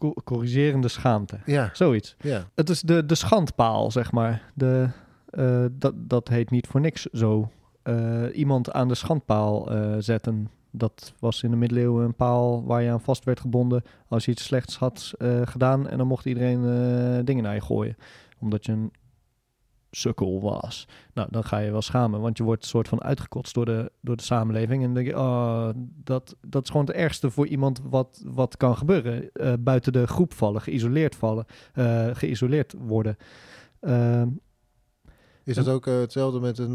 [0.00, 1.38] Co- corrigerende schaamte.
[1.44, 2.16] ja, Zoiets.
[2.20, 2.44] ja.
[2.54, 4.52] Het is de, de schandpaal, zeg maar.
[4.54, 4.88] De,
[5.30, 7.50] eh, dat, dat heet niet voor niks zo.
[7.82, 10.50] Eh, iemand aan de schandpaal eh, zetten.
[10.70, 13.82] Dat was in de middeleeuwen een paal waar je aan vast werd gebonden.
[14.08, 15.12] Als je iets slechts had
[15.44, 15.88] gedaan.
[15.88, 16.60] En dan mocht iedereen
[17.24, 17.96] dingen naar je gooien.
[18.38, 18.92] Omdat je een
[19.90, 20.88] sukkel was.
[21.14, 22.20] Nou, dan ga je wel schamen.
[22.20, 24.82] Want je wordt soort van uitgekotst door de, door de samenleving.
[24.82, 25.68] En dan denk je, oh,
[26.04, 29.32] dat, dat is gewoon het ergste voor iemand wat, wat kan gebeuren.
[29.32, 33.16] Eh, buiten de groep vallen, geïsoleerd vallen eh, geïsoleerd worden.
[33.80, 34.28] Ehm,
[35.44, 36.74] Is dat ook eh, hetzelfde met een.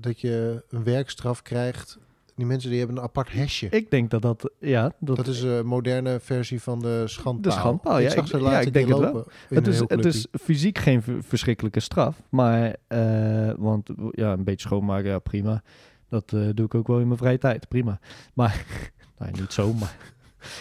[0.00, 1.98] dat je een werkstraf krijgt?
[2.40, 3.66] Die mensen die hebben een apart hesje.
[3.70, 7.52] ik denk dat dat, ja, dat, Dat is een moderne versie van de schandpaal.
[7.52, 9.26] De schandpaal, ja, Ik zag ik- ze ja, laatst ik denk het wel.
[9.48, 9.78] het, is,
[10.26, 15.62] het fysiek geen verschrikkelijke straf, maar, eh, want ja, een beetje schoonmaken, ja, prima.
[16.08, 17.98] Dat eh, doe ik ook wel in mijn vrije tijd, prima.
[18.34, 18.64] Maar,
[19.18, 19.96] nou, niet zo, maar,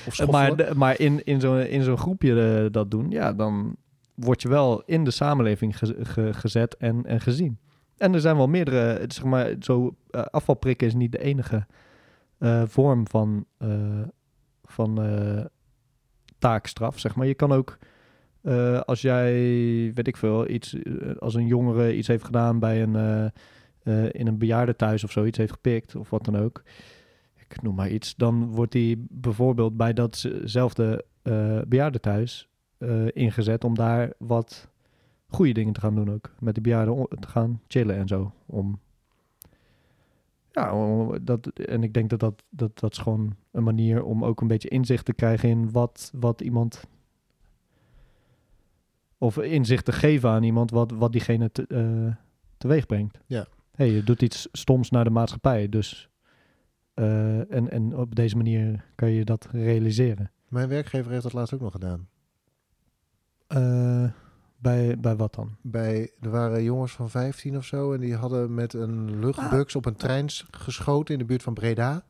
[0.07, 3.75] Of Eh, maar, maar in, in zo'n in zo'n groepje eh, dat doen, ja, dan
[4.15, 7.57] word je wel in de samenleving ge- ge- gezet en, en gezien.
[7.99, 11.65] En er zijn wel meerdere, zeg maar, zo eh, afvalprikken is niet de enige
[12.38, 14.01] eh, vorm van, eh,
[14.63, 14.99] van
[16.39, 17.27] taakstraf, zeg maar.
[17.27, 17.77] Je kan ook,
[18.85, 19.33] als jij,
[19.93, 20.75] weet ik veel, iets,
[21.19, 23.31] als een jongere iets heeft gedaan bij een,
[24.12, 26.63] in een bejaardentehuis of zoiets heeft gepikt, of wat dan ook.
[27.35, 28.15] Ik noem maar iets.
[28.15, 34.68] Dan wordt hij bijvoorbeeld bij datzelfde eh bejaardentehuis eh, ingezet om daar wat
[35.29, 36.31] goede dingen te gaan doen ook.
[36.39, 38.33] Met die bejaarden te gaan chillen en zo.
[38.45, 38.79] Om,
[40.51, 44.25] ja, om- dat, en ik denk dat dat, dat dat is gewoon een manier om
[44.25, 46.83] ook een beetje inzicht te krijgen in wat, wat iemand...
[49.17, 52.15] Of inzicht te geven aan iemand wat, wat diegene te, eh,
[52.57, 53.19] teweeg brengt.
[53.25, 53.47] Ja.
[53.75, 56.09] hey, je doet iets stoms naar de maatschappij, dus...
[56.93, 60.31] eh, en, en op deze manier kan je dat realiseren.
[60.47, 62.07] Mijn werkgever heeft dat laatst ook nog gedaan.
[63.47, 64.09] Eh,
[64.62, 65.56] bij, bij wat dan?
[65.62, 69.86] Bij, er waren jongens van 15 of zo en die hadden met een luchtbux op
[69.86, 72.04] een trein s- geschoten in de buurt van Breda.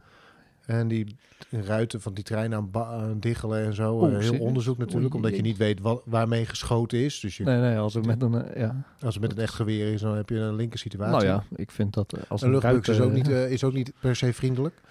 [0.66, 1.16] En die
[1.50, 4.06] ruiten van die trein aan, aan diggelen en zo.
[4.08, 7.20] Eh, heel onderzoek natuurlijk, omdat je niet weet wat, waarmee geschoten is.
[7.20, 8.34] Dus je, Nee, nee, als het met een...
[8.44, 8.84] eh, ja.
[9.02, 11.28] als het met een echt geweer is, dan heb je een linker situatie.
[11.28, 13.74] Nou ja, ik vind dat eh, als Een een luchtbux is, ook niet, is ook
[13.74, 14.82] niet per se vriendelijk.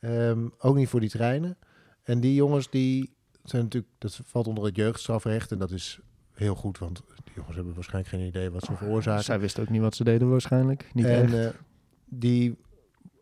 [0.00, 1.56] Ehm, ook niet voor die treinen.
[2.02, 5.52] En die jongens, die zijn natuurlijk, dat valt onder het jeugdstrafrecht.
[5.52, 6.00] En dat is
[6.36, 9.24] heel goed, want die jongens hebben waarschijnlijk geen idee wat ze veroorzaken.
[9.24, 10.90] Zij wisten ook niet wat ze deden waarschijnlijk.
[10.94, 11.34] Niet en echt.
[11.54, 11.60] eh,
[12.04, 12.56] die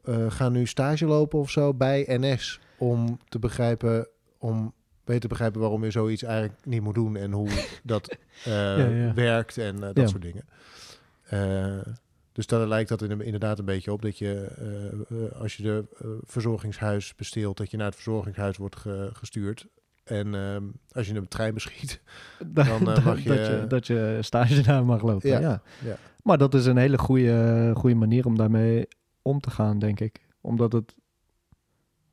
[0.05, 4.73] eh, gaan nu stage lopen of zo bij NS om te begrijpen, om
[5.05, 7.49] beter te begrijpen waarom je zoiets eigenlijk niet moet doen en hoe
[7.83, 8.53] dat eh,
[9.05, 9.15] ja.
[9.15, 10.07] werkt en dat Ja.
[10.07, 10.45] soort dingen.
[12.33, 15.85] Dus daar lijkt dat in- inderdaad een beetje op dat je als je de
[16.25, 19.67] verzorgingshuis besteelt, dat je naar het verzorgingshuis wordt ge- gestuurd.
[20.05, 22.01] En ehm, als je een trein beschiet,
[22.47, 25.29] dan, eh, da- mag je- dat, je, dat je stage daar mag lopen.
[25.29, 25.97] Ja, Ja, ja.
[26.23, 28.89] Maar dat is een hele goede, goede manier om daarmee
[29.23, 30.27] om te gaan, denk ik.
[30.41, 30.95] Omdat het,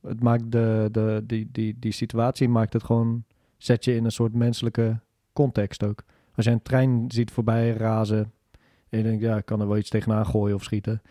[0.02, 3.24] het maakt de, de, die, die, die situatie maakt het gewoon,
[3.56, 5.00] zet je in een soort menselijke
[5.32, 6.02] context ook.
[6.34, 8.32] Als je een trein ziet voorbij razen
[8.88, 11.02] en je denkt, ja, ik kan er wel iets tegenaan gooien of schieten.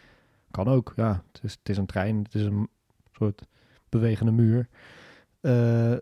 [0.51, 1.23] Kan ook, ja.
[1.31, 2.67] Het is, het is een trein, het is een
[3.11, 3.41] soort
[3.89, 4.67] bewegende muur.
[5.39, 5.93] Eh,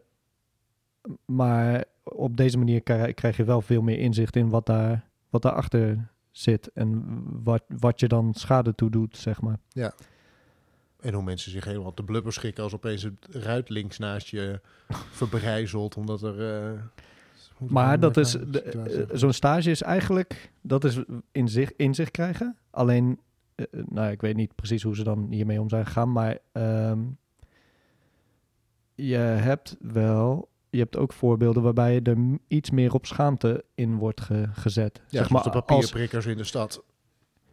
[1.26, 2.82] maar op deze manier
[3.14, 7.04] krijg, je wel veel meer inzicht in wat daar, wat daarachter zit en
[7.44, 9.58] wat, wat je dan schade toe doet, zeg maar.
[11.00, 14.60] En hoe mensen zich helemaal te blubber schikken als opeens het ruit links naast je
[15.20, 16.72] verbrijzelt, omdat er...
[16.74, 16.80] eh,
[17.68, 21.00] Maar dat is, eh, zo'n stage is eigenlijk, dat is
[21.32, 22.58] in zich, in zich krijgen.
[22.70, 23.20] Alleen,
[23.56, 27.00] eh, nou, ik weet niet precies hoe ze dan hiermee om zijn gegaan, maar ehm,
[28.96, 34.22] je hebt wel, je hebt ook voorbeelden waarbij er iets meer op schaamte in wordt
[34.22, 35.02] ge- gezet.
[35.08, 36.84] ja, zeg maar, de als, papierprikkers in de stad.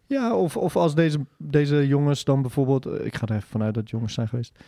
[0.07, 3.75] ja, of, of als deze, deze jongens dan bijvoorbeeld, eh, ik ga er even vanuit
[3.75, 4.59] dat jongens zijn geweest.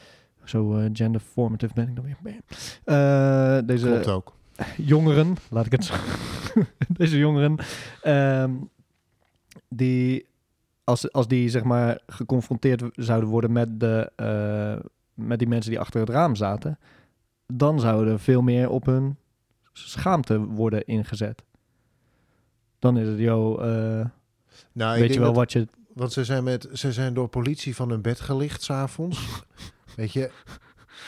[0.45, 2.41] Zo eh, genderformative ben ik dan weer.
[2.85, 4.33] Eh, deze, Klopt ook.
[4.77, 5.95] jongeren, laat ik het zo.
[6.89, 7.57] Deze jongeren,
[8.03, 8.53] ehm,
[9.69, 10.27] die
[10.85, 14.13] als, als die zeg maar geconfronteerd zouden worden met, de,
[15.15, 16.79] met die mensen die achter het raam zaten,
[17.55, 19.17] dan zouden er veel meer op hun
[19.73, 21.43] schaamte worden ingezet.
[22.79, 23.63] Dan is het, joh,
[24.01, 24.07] eh,
[24.73, 25.67] Nou, weet je wel dat- wat je...
[25.95, 29.43] Want ze zijn, met, ze zijn door politie van hun bed gelicht s'avonds.
[29.97, 30.31] Weet je,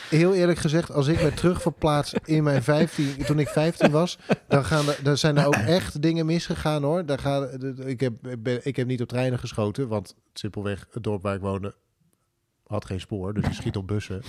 [0.09, 4.17] heel eerlijk gezegd, als ik me terug verplaats in mijn 15, toen ik 15 was,
[4.47, 7.05] dan, gaan er, dan zijn er ook echt dingen misgegaan hoor.
[7.05, 7.49] Daar gaan,
[7.85, 8.27] ik, heb,
[8.63, 11.75] ik heb niet op treinen geschoten, want simpelweg het dorp waar ik woonde
[12.71, 14.21] had geen spoor, dus je schiet op bussen.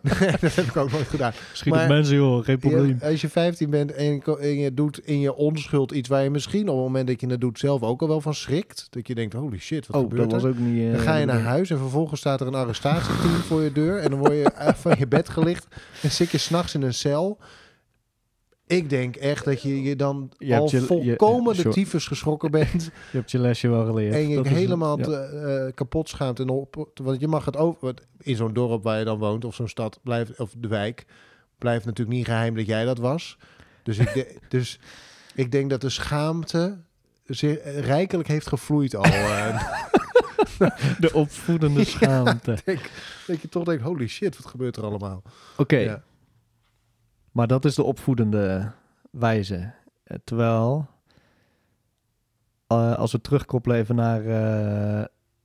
[0.00, 1.32] Nee, dat heb ik ook nooit gedaan.
[1.52, 2.96] Schiet maar- op mensen, joh, geen probleem.
[3.00, 6.08] Je- als je 15 bent en je, ko- en je doet in je onschuld iets
[6.08, 8.34] waar je misschien op het moment dat je het doet zelf ook al wel van
[8.34, 8.86] schrikt.
[8.90, 10.46] Dat je denkt, holy shit, wat oh, gebeurt dat er?
[10.48, 10.84] was ook niet...
[10.86, 11.52] eh, Dan ga je naar bedoeld.
[11.54, 13.98] huis en vervolgens staat er een arrestatieteam voor je deur.
[13.98, 15.66] En dan word je uit van je bed gelicht
[16.02, 17.38] en zit je s'nachts in een cel.
[18.66, 22.84] Ik denk echt dat je je dan Je al je- volkomen de tyfus geschrokken bent.
[23.12, 24.14] Je hebt je lesje wel geleerd.
[24.14, 25.04] en je Dat helemaal ja.
[25.06, 26.40] eh, kapot schaamt.
[26.40, 27.94] En op, want je mag het over...
[28.18, 30.38] In zo'n dorp waar je dan woont of zo'n stad blijft...
[30.40, 31.04] Of de wijk
[31.58, 33.38] blijft natuurlijk niet geheim dat jij dat was.
[33.82, 34.78] Dus ik, de- dus
[35.34, 36.78] ik denk dat de schaamte
[37.26, 39.04] zeer, rijkelijk heeft gevloeid al.
[39.04, 39.62] eh.
[40.98, 42.56] De opvoedende schaamte.
[42.64, 42.90] denk,
[43.26, 45.22] dat je toch denkt, holy shit, wat gebeurt er allemaal?
[45.56, 46.02] Oké, Ja.
[47.34, 48.72] Maar dat is de opvoedende
[49.10, 49.72] wijze.
[50.04, 50.86] Eh, Terwijl,
[52.66, 54.26] eh, als we terugkoppelen naar,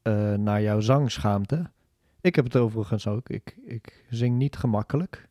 [0.01, 1.71] eh, naar jouw zangschaamte.
[2.21, 3.29] Ik heb het overigens ook.
[3.29, 5.29] Ik, ik zing niet gemakkelijk.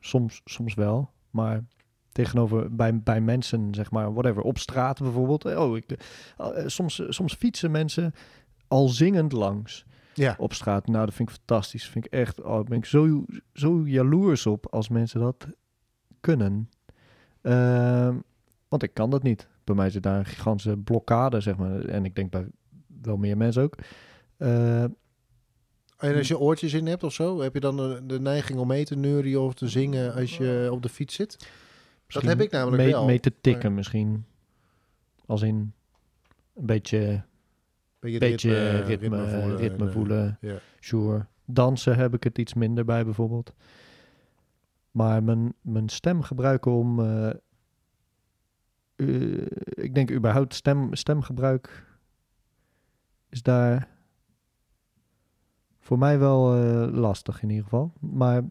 [0.00, 1.64] Soms, soms wel, maar
[2.12, 5.44] tegenover bij, bij mensen, zeg maar, whatever, op straat bijvoorbeeld.
[5.44, 5.98] Oh, ik,
[6.66, 8.14] soms, soms fietsen mensen
[8.68, 10.86] al zingend langs Ja, op straat.
[10.86, 11.88] Nou, dat vind ik fantastisch.
[11.88, 15.46] Vind ik echt, oh, daar ben ik zo, zo jaloers op als mensen dat
[16.20, 16.68] kunnen.
[17.42, 18.16] Ehm,
[18.68, 19.48] want ik kan dat niet.
[19.64, 21.84] Bij mij zit daar een gigantische blokkade, zeg maar.
[21.84, 22.46] En ik denk bij
[23.02, 23.76] wel meer mensen ook.
[24.36, 28.58] Eh, en als je oortjes in hebt of zo, heb je dan de, de neiging
[28.58, 31.48] om mee te neurien of te zingen als je op de fiets zit?
[32.06, 34.24] misschien heb ik namelijk mee, wel, Mee te tikken maar- misschien.
[35.26, 35.72] Als in
[36.54, 37.24] een beetje,
[38.10, 40.38] Beetje, beetje ritme, ritme, en, eh, voelen.
[40.40, 40.58] ja.
[40.80, 41.26] Sure.
[41.44, 43.54] Dansen heb ik het iets minder bij bijvoorbeeld.
[44.90, 47.00] Maar mijn, mijn stem gebruiken om...
[47.00, 47.30] eh,
[48.96, 51.86] eh, ik denk überhaupt stem, stemgebruik
[53.28, 53.88] is daar
[55.80, 57.92] voor mij wel eh, lastig in ieder geval.
[58.00, 58.42] Maar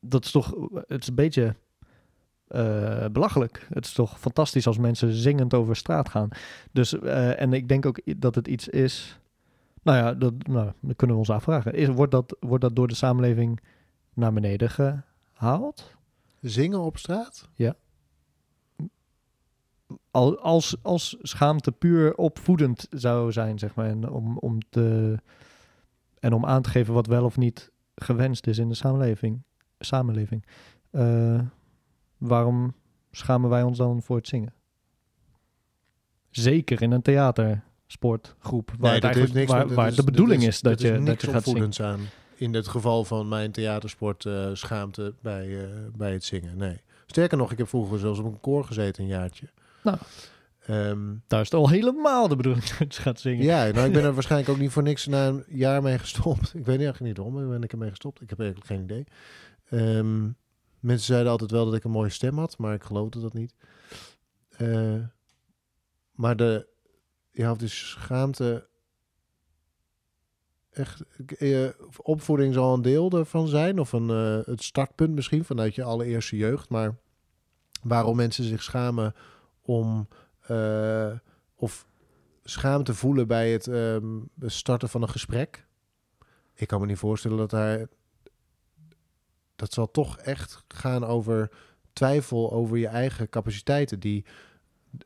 [0.00, 0.54] dat is toch...
[0.86, 1.56] Het is een beetje
[2.52, 3.66] eh, belachelijk.
[3.68, 6.28] Het is toch fantastisch als mensen zingend over straat gaan.
[6.72, 9.20] Dus, eh, en ik denk ook dat het iets is...
[9.82, 11.74] Nou ja, dat, nou, dat kunnen we ons afvragen.
[11.74, 13.60] Is, wordt, dat, wordt dat door de samenleving
[14.14, 15.96] naar beneden gehaald?
[16.40, 17.48] Zingen op straat?
[20.10, 23.86] Al, als, als schaamte puur opvoedend zou zijn, zeg maar.
[23.86, 25.18] En om, om, te,
[26.18, 29.42] en om aan te geven wat wel of niet gewenst is in de samenleving.
[29.78, 30.44] samenleving.
[30.90, 31.40] Eh,
[32.28, 32.74] waarom
[33.10, 34.52] schamen wij ons dan voor het zingen?
[36.30, 38.70] Zeker in een theatersportgroep.
[38.78, 41.30] Waar, Nee, het eigenlijk, niks waar, de is- bedoeling is, dat, je, niks dat je
[41.30, 41.72] gaat zingen.
[41.92, 42.00] aan.
[42.36, 46.56] In het geval van mijn theatersport eh, schaamte bij, eh, bij het zingen.
[46.56, 46.80] Nee.
[47.06, 49.48] Sterker nog, ik heb vroeger zelfs op een koor gezeten een jaartje.
[49.82, 49.98] Nou.
[50.66, 53.44] Ehm, Daar is het al helemaal de bedoeling dat je gaat zingen.
[53.44, 56.54] ja, nou, ik ben er waarschijnlijk ook niet voor niks na een jaar mee gestopt.
[56.54, 58.20] Ik weet eigenlijk niet waarom ben ik ermee gestopt.
[58.20, 59.04] Ik heb eigenlijk geen idee.
[59.68, 60.28] Ehm,
[60.82, 63.54] mensen zeiden altijd wel dat ik een mooie stem had, maar ik geloofde dat niet.
[64.48, 65.04] Eh,
[66.12, 66.66] maar de,
[67.30, 68.68] ja, of de schaamte,
[70.70, 71.04] echt,
[71.38, 75.82] eh, opvoeding zal een deel ervan zijn, of een, eh, het startpunt misschien vanuit je
[75.82, 76.96] allereerste jeugd, maar
[77.82, 79.14] waarom mensen zich schamen
[79.62, 80.08] om,
[81.54, 81.86] of
[82.44, 85.66] schaamte voelen bij het ehm, starten van een gesprek.
[86.54, 87.88] Ik kan me niet voorstellen dat daar,
[89.62, 91.50] dat zal toch echt gaan over
[91.92, 94.24] twijfel over je eigen capaciteiten, die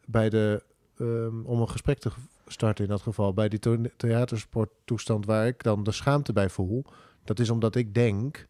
[0.04, 0.62] bij de,
[0.98, 2.10] ehm, om een gesprek te
[2.46, 6.84] starten in dat geval, bij die to- theatersporttoestand waar ik dan de schaamte bij voel,
[7.24, 8.46] dat is omdat ik denk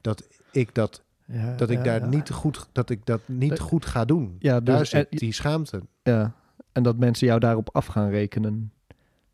[0.00, 2.06] dat ik dat, Ja, dat ik ja, daar ja.
[2.06, 4.36] niet goed, dat ik dat niet Dat- goed ga doen.
[4.38, 5.82] Ja, dus, daar zit die schaamte.
[6.02, 6.34] ja,
[6.72, 8.72] en dat mensen jou daarop af gaan rekenen.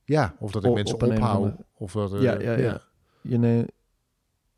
[0.04, 2.82] Ja, of dat ik mensen op een of dat, Ja, ja, ja.
[3.20, 3.66] Je,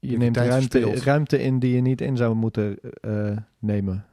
[0.00, 4.04] je neemt ruimte, ruimte in die je niet in zou moeten eh, nemen.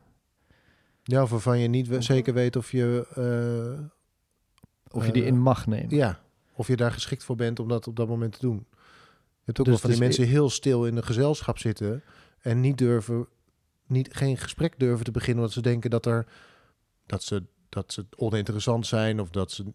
[1.03, 3.85] Ja, of waarvan je niet zeker weet of je, eh,
[4.91, 5.95] Of je die Eh, in mag nemen.
[5.95, 6.19] ja,
[6.53, 8.65] of je daar geschikt voor bent om dat op dat moment te doen.
[8.67, 12.03] Je hebt ook Dus wel van die dus mensen heel stil in een gezelschap zitten
[12.41, 13.27] en niet durven,
[13.87, 16.25] niet, geen gesprek durven te beginnen, omdat ze denken dat er,
[17.05, 19.65] dat ze, dat ze oninteressant zijn of dat ze,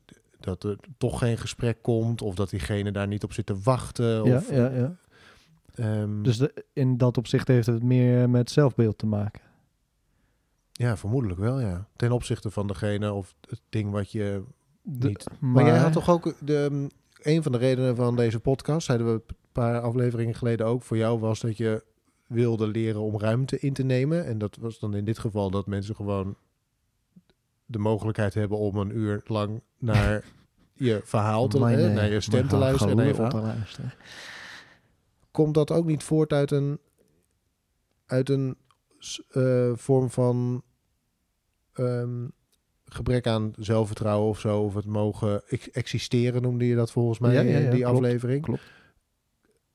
[0.40, 4.25] dat er toch geen gesprek komt of dat diegene daar niet op zit te wachten.
[4.25, 4.96] ja, Of, ja, ja.
[5.75, 9.41] Ehm, Dus de- in dat opzicht heeft het meer met zelfbeeld te maken.
[10.73, 11.87] ja, vermoedelijk wel, ja.
[11.97, 14.43] Ten opzichte van degene of het ding wat je
[14.83, 15.27] De- niet.
[15.41, 16.89] Maar, jij had toch ook de, mm,
[17.23, 20.97] een van de redenen van deze podcast, zeiden we een paar afleveringen geleden ook, voor
[20.97, 21.85] jou was dat je
[22.27, 24.27] wilde leren om ruimte in te nemen.
[24.27, 26.37] En dat was dan in dit geval dat mensen gewoon
[27.67, 30.25] de mogelijkheid hebben om een uur lang naar
[30.73, 32.99] je verhaal te luisteren, eh, naar je stem te luisteren.
[32.99, 33.93] en te luisteren.
[35.33, 36.79] Komt dat ook niet voort uit een,
[38.07, 38.57] uit een
[39.31, 40.62] eh, vorm van
[41.73, 42.29] ehm,
[42.85, 44.61] gebrek aan zelfvertrouwen of zo?
[44.62, 47.97] Of het mogen ex- existeren, noemde je dat volgens mij Ja, ja, in die klopt,
[47.97, 48.42] aflevering.
[48.42, 48.62] klopt.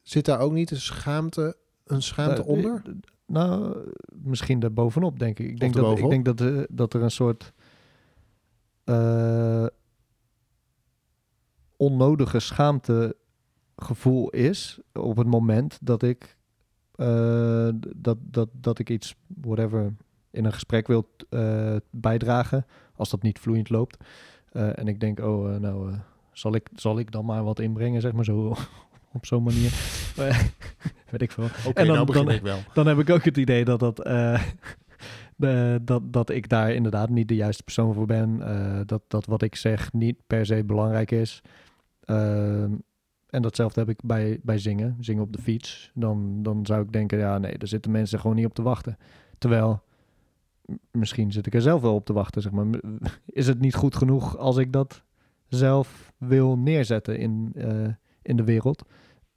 [0.02, 2.82] Zit daar ook niet een schaamte, een schaamte Eh, onder?
[3.26, 3.78] Nou,
[4.14, 5.48] misschien daar bovenop, denk ik.
[5.50, 7.54] Ik denk, dat, ik denk dat, eh, dat er een soort
[8.84, 9.66] eh,
[11.78, 12.40] onnodige
[13.82, 16.38] schaamtegevoel is op het moment dat ik,
[16.96, 19.94] eh, dat, dat, dat ik iets, whatever,
[20.32, 23.98] in een gesprek wil eh, bijdragen, als dat niet vloeiend loopt.
[24.52, 25.94] Eh, en ik denk, oh, nou,
[26.32, 28.56] zal, ik, zal ik dan maar wat inbrengen, zeg maar zo,
[29.14, 29.72] op zo'n manier.
[31.12, 31.44] Weet ik veel.
[31.44, 32.60] Oké, en dan- nou begin dan- ik wel.
[32.74, 33.96] Dan heb ik ook het idee dat, dat,
[35.36, 38.40] de, dat, dat ik daar inderdaad niet de juiste persoon voor ben.
[38.86, 41.42] dat, dat wat ik zeg niet per se belangrijk is.
[42.04, 42.72] Ehm,
[43.30, 44.98] en datzelfde heb ik bij, bij zingen.
[45.00, 45.92] Zingen op de fiets.
[45.94, 48.98] Dan, dan zou ik denken, ja nee, daar zitten mensen gewoon niet op te wachten.
[49.38, 49.84] Terwijl,
[50.92, 52.66] misschien zit ik er zelf wel op te wachten, zeg maar.
[53.26, 55.04] Is het niet goed genoeg als ik dat
[55.48, 57.88] zelf wil neerzetten in, eh,
[58.22, 58.84] in de wereld?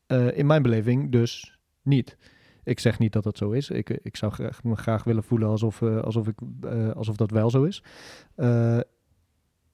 [0.06, 2.16] Eh, in mijn beleving dus niet.
[2.64, 3.70] Ik zeg niet dat dat zo is.
[3.70, 6.38] Ik, ik zou graag, me graag willen voelen alsof, eh, alsof, ik,
[6.94, 7.82] alsof dat wel zo is.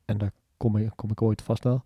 [0.04, 1.82] En daar kom ik, kom ik ooit vast wel.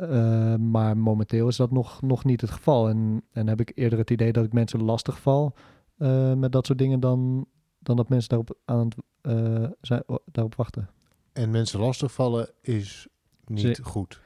[0.00, 2.88] Eh, maar momenteel is dat nog, nog niet het geval.
[2.88, 5.54] En, en heb ik eerder het idee dat ik mensen lastig val
[5.98, 7.46] eh, met dat soort dingen dan,
[7.78, 10.88] dan dat mensen daarop, aan het, eh, zijn, daarop wachten.
[11.32, 13.08] En mensen lastigvallen is
[13.44, 14.20] niet goed.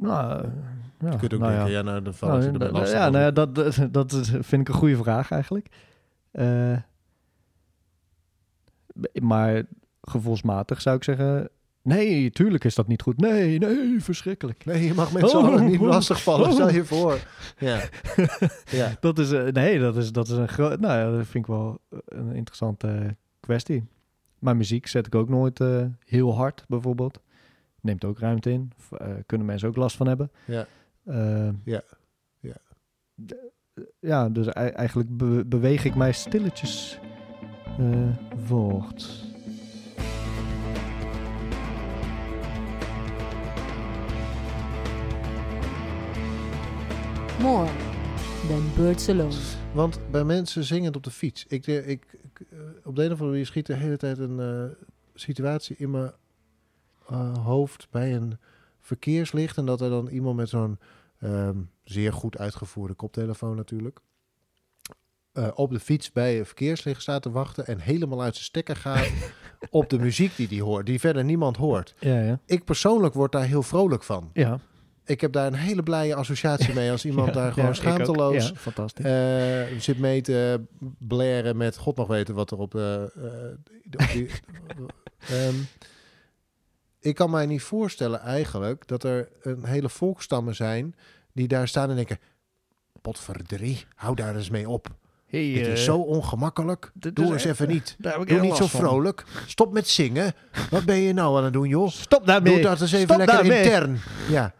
[0.00, 0.48] Nou,
[0.98, 2.98] ja, Je kunt ook nou denken, ja, nou, dan vallen Nou, ze erbij nou, lastig.
[2.98, 3.54] ja, nou ja, dat,
[3.90, 5.68] dat, vind ik een goede vraag eigenlijk.
[9.22, 9.62] Maar
[10.02, 11.50] gevoelsmatig zou ik zeggen...
[11.82, 13.16] Nee, tuurlijk is dat niet goed.
[13.20, 14.64] Nee, nee, verschrikkelijk.
[14.64, 16.52] Nee, je mag mensen allen niet oh, lastigvallen, oh.
[16.52, 17.18] stel je voor.
[17.58, 17.80] Ja.
[18.70, 18.96] ja.
[19.00, 20.80] Dat is, eh, nee, dat is, dat is een groot...
[20.80, 23.84] Nou ja, dat vind ik wel een interessante kwestie.
[24.38, 27.20] Maar muziek zet ik ook nooit eh, heel hard, bijvoorbeeld.
[27.80, 28.72] Neemt ook ruimte in.
[28.98, 30.30] Eh, kunnen mensen ook last van hebben.
[30.44, 30.66] Ja.
[31.04, 31.82] Eh, Ja.
[32.40, 32.56] Ja.
[34.00, 36.98] ja, dus ei- eigenlijk be- beweeg ik mij stilletjes
[37.78, 38.08] eh,
[38.46, 39.24] voort.
[47.40, 47.68] More
[48.48, 49.34] than birds alone.
[49.74, 51.44] Want bij mensen zingend op de fiets.
[51.48, 54.18] Ik, eh, ik, ik, eh, op de een of andere manier schiet de hele tijd
[54.18, 56.12] een eh, situatie in mijn
[57.42, 58.38] hoofd bij een
[58.80, 59.56] verkeerslicht.
[59.56, 60.78] En dat er dan iemand met zo'n
[61.20, 63.98] ehm, zeer goed uitgevoerde koptelefoon natuurlijk.
[65.32, 67.66] eh, op de fiets bij een verkeerslicht staat te wachten.
[67.66, 69.10] En helemaal uit zijn stekker gaat
[69.70, 70.86] op de muziek die hij hoort.
[70.86, 71.94] Die verder niemand hoort.
[71.98, 72.40] Ja, ja.
[72.46, 74.30] Ik persoonlijk word daar heel vrolijk van.
[74.32, 74.58] Ja.
[75.08, 78.54] Ik heb daar een hele blije associatie mee als iemand Ja, daar gewoon schaamteloos Ja,
[78.54, 79.04] fantastisch.
[79.04, 80.60] eh, zit mee te
[80.98, 83.12] blaren met God mag weten wat er op de.
[83.16, 84.28] eh, op die,
[85.28, 85.54] Ehm,
[87.00, 90.94] ik kan mij niet voorstellen eigenlijk dat er een hele volkstammen zijn
[91.32, 92.18] die daar staan en denken:
[93.02, 94.88] Potverdrie, hou daar eens mee op.
[95.26, 96.90] hey, Dit is eh, zo ongemakkelijk.
[96.94, 97.96] dit Doe eens echt- even niet.
[98.26, 98.80] Doe niet zo van.
[98.80, 99.24] vrolijk.
[99.46, 100.32] Stop met zingen.
[100.70, 101.88] Wat ben je nou aan het doen, joh?
[101.90, 102.52] Stop daarmee.
[102.52, 103.62] Doe dat eens even Stop lekker daarmee.
[103.62, 103.98] intern.
[104.30, 104.54] Ja.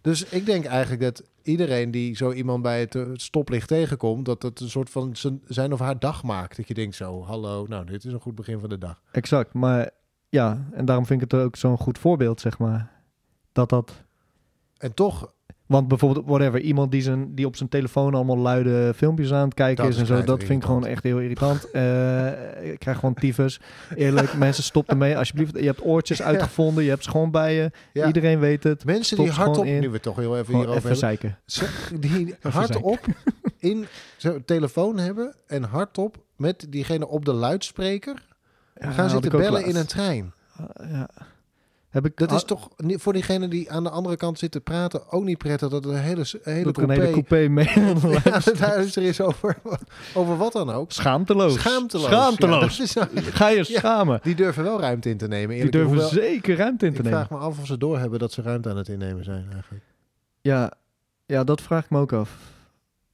[0.00, 4.42] Dus ik denk eigenlijk dat iedereen die zo iemand bij het, eh, stoplicht tegenkomt, dat
[4.42, 6.56] het een soort van zijn of haar dag maakt.
[6.56, 9.02] Dat je denkt zo, hallo, nou, dit is een goed begin van de dag.
[9.12, 9.90] Exact, maar
[10.28, 13.02] ja, en daarom vind ik het ook zo'n goed voorbeeld, zeg maar.
[13.52, 14.04] Dat dat...
[14.80, 15.32] En toch,
[15.66, 19.54] Want bijvoorbeeld, whatever, iemand die, zijn, die op zijn telefoon allemaal luide filmpjes aan het
[19.54, 21.70] kijken Dat is en zo, dat vind ik gewoon echt heel irritant.
[21.70, 23.60] Eh, ik krijg gewoon tyfus.
[23.94, 25.16] Eerlijk, mensen, stop ermee.
[25.18, 26.24] Alsjeblieft, je hebt oortjes Ja.
[26.24, 27.70] uitgevonden, je hebt gewoon bij je.
[27.92, 28.84] ja, Iedereen weet het.
[28.84, 29.80] mensen die hardop, in.
[29.80, 31.38] nu we toch heel even hierover even zeiken.
[31.46, 31.68] ze-
[32.00, 32.98] die hardop
[33.58, 38.22] in zo'n telefoon hebben en hardop met diegene op de luidspreker
[38.74, 40.32] Ja, gaan zitten bellen in een trein.
[40.56, 41.08] Ah, ja.
[41.90, 44.60] Heb ik, Dat is ah, toch voor diegene die aan de andere kant zit te
[44.60, 47.12] praten ook niet prettig dat er een hele, een hele dat er een coupé, hele
[47.24, 47.68] coupé mee
[48.24, 49.56] ja, dat luister is over,
[50.14, 50.92] over wat dan ook.
[50.92, 51.54] Schaamteloos.
[51.54, 52.06] Schaamteloos.
[52.06, 52.76] Schaamteloos.
[52.76, 54.20] Ja, is- Ga je schamen.
[54.22, 55.56] die durven wel ruimte in te nemen.
[55.56, 57.18] Die durven Hoewel, zeker ruimte in te ik nemen.
[57.26, 59.84] vraag me af of ze doorhebben dat ze ruimte aan het innemen zijn eigenlijk.
[60.40, 60.72] Ja,
[61.26, 62.36] ja, dat vraag ik me ook af.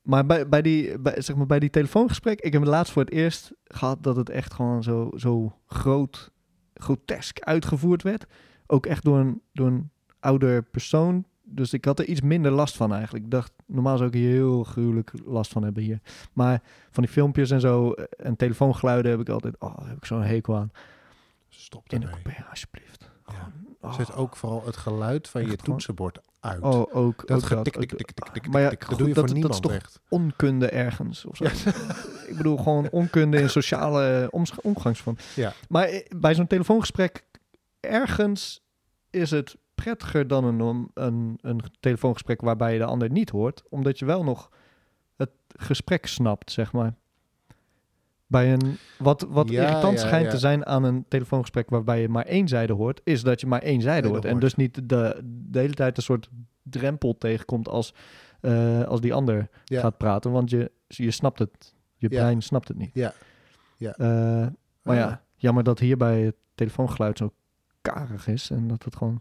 [0.03, 3.03] Maar bij, bij, die, bij, zeg maar bij die telefoongesprek, ik heb het laatst voor
[3.03, 6.31] het eerst gehad dat het echt gewoon zo, zo groot,
[6.75, 8.27] grotesk uitgevoerd werd.
[8.67, 9.91] Ook echt door een, door een
[10.21, 11.25] ouder persoon.
[11.49, 13.25] Dus ik had er iets minder last van eigenlijk.
[13.25, 16.01] Ik dacht, normaal zou ik hier heel gruwelijk last van hebben hier.
[16.33, 19.97] Maar van die filmpjes en zo eh, en telefoongeluiden heb ik altijd, oh, daar heb
[19.97, 20.71] ik zo'n hekel aan.
[21.49, 23.11] Stop In de coupé, alsjeblieft.
[23.27, 23.53] Ja.
[23.81, 23.93] Oh.
[23.95, 26.63] Zet ook vooral het geluid van Echt je toetsenbord uit.
[26.63, 27.77] Oh, ook, dat dat.
[27.77, 28.47] ook dat.
[28.51, 30.01] Maar ja, dat doe je dat- voor dat is niemand toch echt.
[30.09, 31.45] onkunde ergens of zo.
[32.31, 34.29] ik bedoel gewoon onkunde in sociale
[34.63, 35.17] omgangsvorm.
[35.37, 35.53] Ja.
[35.69, 37.25] Maar i- bij zo'n telefoongesprek
[37.81, 38.61] ergens
[39.11, 43.99] is het prettiger dan een, een, een telefoongesprek waarbij je de ander niet hoort, omdat
[43.99, 44.51] je wel nog
[45.17, 46.95] het gesprek snapt, zeg maar.
[48.27, 50.31] Bij een, wat wat Ja, irritant ja, schijnt ja.
[50.31, 53.63] te zijn aan een telefoongesprek waarbij je maar één zijde hoort, is dat je maar
[53.63, 54.25] één zijde hoort.
[54.25, 56.29] En dus niet de, de hele tijd een soort
[56.63, 57.95] drempel tegenkomt als,
[58.41, 60.31] eh, als die ander gaat praten.
[60.33, 61.75] Want je, je snapt het.
[61.97, 62.91] Je brein snapt het niet.
[62.95, 63.13] Ja.
[63.77, 63.93] Ja.
[63.93, 64.07] Eh,
[64.83, 65.11] maar Ah.
[65.11, 67.33] ja, jammer dat hier bij het telefoongeluid zo
[67.93, 68.51] karig is.
[68.51, 69.21] En dat het gewoon...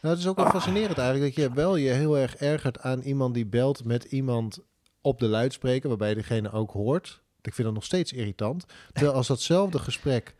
[0.00, 3.00] Nou, het is ook wel fascinerend eigenlijk dat je wel je heel erg ergert aan
[3.00, 4.58] iemand die belt met iemand
[5.00, 7.20] op de luidspreker, waarbij je degene ook hoort.
[7.42, 8.64] Ik vind dat nog steeds irritant.
[8.92, 10.34] Terwijl als datzelfde gesprek,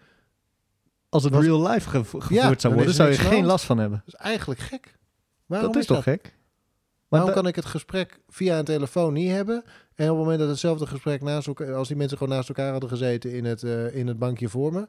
[1.08, 3.78] Als het Was- real life gevo- gevoerd zou is worden, zou je geen last van
[3.78, 4.02] hebben.
[4.04, 4.98] dat is eigenlijk gek.
[5.46, 6.22] Waarom dat is toch gek?
[6.22, 9.64] Maar Waarom kan ik het gesprek via een telefoon niet hebben?
[9.94, 12.70] En op het moment dat hetzelfde gesprek naast elkaar, als die mensen gewoon naast elkaar
[12.70, 14.86] hadden gezeten in het, eh, in het bankje voor me,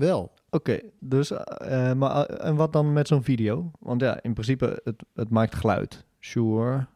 [0.00, 0.32] wel.
[0.50, 1.30] Oké, dus...
[1.30, 3.70] eh, maar, eh, en wat dan met zo'n video?
[3.78, 6.04] Want ja, in principe, het, het maakt geluid.
[6.18, 6.86] Sure.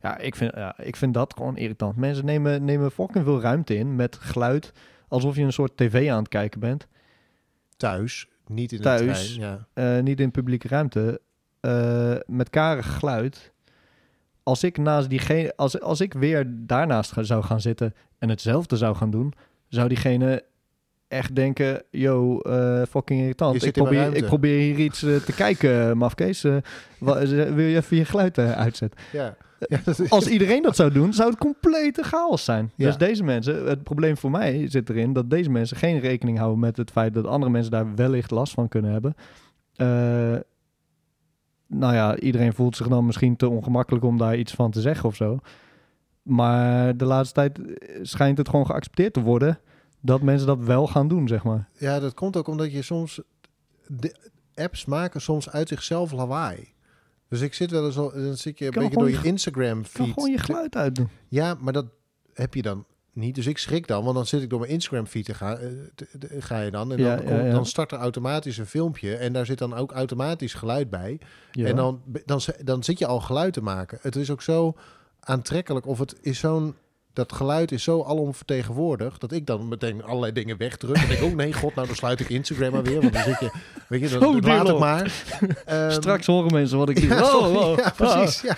[0.00, 1.96] Ja ik, vind, ja, ik vind dat gewoon irritant.
[1.96, 4.72] Mensen nemen, nemen fucking veel ruimte in met geluid...
[5.08, 6.86] alsof je een soort tv aan het kijken bent.
[7.76, 9.32] Thuis, niet in Thuis.
[9.32, 9.66] de trein.
[9.74, 9.96] Ja.
[9.96, 11.20] eh, niet in publieke ruimte,
[11.60, 13.52] eh, met karig geluid.
[14.42, 18.96] Als ik naast diegene, als, als ik weer daarnaast zou gaan zitten en hetzelfde zou
[18.96, 19.32] gaan doen,
[19.68, 20.44] zou diegene
[21.08, 23.64] echt denken, yo, eh, fucking irritant.
[23.64, 26.44] Ik probeer, ik probeer hier iets eh, te kijken, mafkees.
[26.44, 26.62] Eh, eh,
[27.54, 29.00] wil je even je geluid uitzetten?
[29.12, 29.36] Ja.
[29.68, 32.70] Ja, dat is- Als iedereen dat zou doen, zou het complete chaos zijn.
[32.74, 32.86] Ja.
[32.86, 36.58] Dus deze mensen, het probleem voor mij zit erin dat deze mensen geen rekening houden
[36.58, 39.14] met het feit dat andere mensen daar wellicht last van kunnen hebben.
[41.68, 45.08] Nou ja, iedereen voelt zich dan misschien te ongemakkelijk om daar iets van te zeggen
[45.08, 45.38] of zo.
[46.22, 47.58] Maar de laatste tijd
[48.02, 49.58] schijnt het gewoon geaccepteerd te worden
[50.06, 51.68] dat mensen dat wel gaan doen, zeg maar.
[51.78, 53.20] Ja, dat komt ook omdat je soms...
[53.86, 54.14] De
[54.54, 56.72] apps maken soms uit zichzelf lawaai.
[57.28, 57.94] Dus ik zit wel eens...
[57.94, 61.08] Dan zit je een Kan beetje door je Instagram Kan gewoon je geluid uitdoen.
[61.28, 61.86] Ja, maar dat
[62.34, 63.34] heb je dan niet.
[63.34, 65.58] Dus ik schrik dan, want dan zit ik door mijn Instagram feed te gaan.
[65.58, 65.68] eh,
[66.38, 67.50] ga je dan en dan, ja, komt- ja.
[67.50, 71.20] dan start er automatisch een filmpje en daar zit dan ook automatisch geluid bij.
[71.52, 73.98] En dan, dan, dan zit je al geluid te maken.
[74.02, 74.76] Het is ook zo
[75.20, 76.74] aantrekkelijk of het is zo'n
[77.16, 80.96] dat geluid is zo alomvertegenwoordigd dat ik dan meteen allerlei dingen wegdruk.
[80.96, 83.00] En denk, oh nee, god, nou dan sluit ik Instagram maar weer.
[83.00, 83.50] Want dan zit je,
[83.88, 85.12] weet je, dan, laat het maar.
[85.64, 87.08] Ehm, Straks horen mensen wat ik doe.
[87.14, 87.96] ja, Oh, oh, ja, oh.
[87.96, 88.40] precies.
[88.40, 88.56] Ja.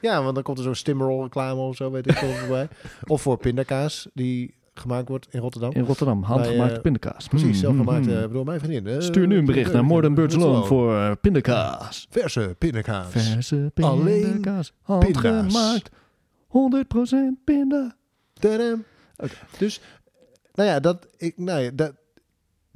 [0.00, 2.68] ja, want dan komt er zo'n Stimmerol reclame of zo, weet ik veel voorbij.
[3.06, 5.70] Of voor pindakaas, die gemaakt wordt in Rotterdam.
[5.72, 7.28] In Rotterdam, handgemaakte eh, pindakaas.
[7.28, 8.04] Precies, Mm, zelfgemaakt.
[8.06, 8.22] mm, eh mm.
[8.22, 8.86] ik bedoel, mijn vriendin.
[8.94, 12.06] eh, Stuur nu een bericht naar More Than Birds Alone voor eh, pindakaas.
[12.10, 13.06] Verse pindakaas.
[13.10, 14.72] Verse Alleen pindakaas.
[14.82, 15.90] Handgemaakt.
[16.48, 17.96] 100% pinda.
[18.32, 18.84] Tadam.
[19.16, 19.34] Oké.
[19.58, 19.80] Dus,
[20.54, 21.92] nou ja, dat, ik, nou ja, dat,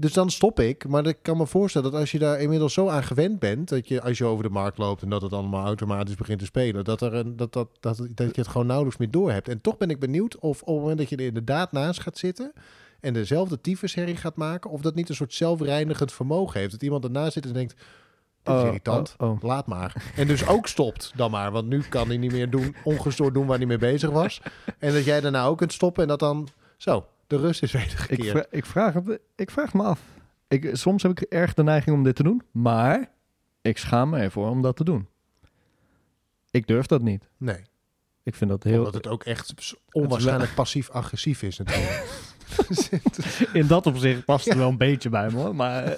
[0.00, 0.88] dus dan stop ik.
[0.88, 3.88] Maar ik kan me voorstellen dat als je daar inmiddels zo aan gewend bent, dat
[3.88, 6.84] je als je over de markt loopt en dat het allemaal automatisch begint te spelen,
[6.84, 9.48] dat, er een, dat, dat, dat, dat je het gewoon nauwelijks meer door hebt.
[9.48, 12.18] En toch ben ik benieuwd of op het moment dat je er inderdaad naast gaat
[12.18, 12.52] zitten
[13.00, 16.72] en dezelfde tyfusherrie gaat maken, of dat niet een soort zelfreinigend vermogen heeft.
[16.72, 17.74] Dat iemand ernaast zit en denkt,
[18.42, 19.14] dit is Oh, irritant.
[19.18, 19.42] oh, oh.
[19.42, 20.12] Laat maar.
[20.16, 21.50] En dus ook stopt dan maar.
[21.50, 24.40] Want nu kan hij niet meer doen, ongestoord doen waar hij mee bezig was.
[24.78, 26.48] En dat jij daarna ook kunt stoppen en dat dan...
[26.76, 28.30] Zo, de rust is Ik, wedergekeerd.
[28.30, 28.94] vra- ik, vraag,
[29.36, 30.00] ik vraag me af.
[30.48, 33.10] Ik, soms heb ik erg de neiging om dit te doen, maar
[33.62, 35.08] ik schaam me ervoor om dat te doen.
[36.50, 37.28] Ik durf dat niet.
[37.36, 37.62] Nee,
[38.22, 38.78] Ik vind dat heel...
[38.78, 42.04] omdat het ook echt onwaarschijnlijk passief-agressief is natuurlijk.
[43.52, 45.54] In dat opzicht past het wel een beetje bij me, hoor.
[45.54, 45.96] Maar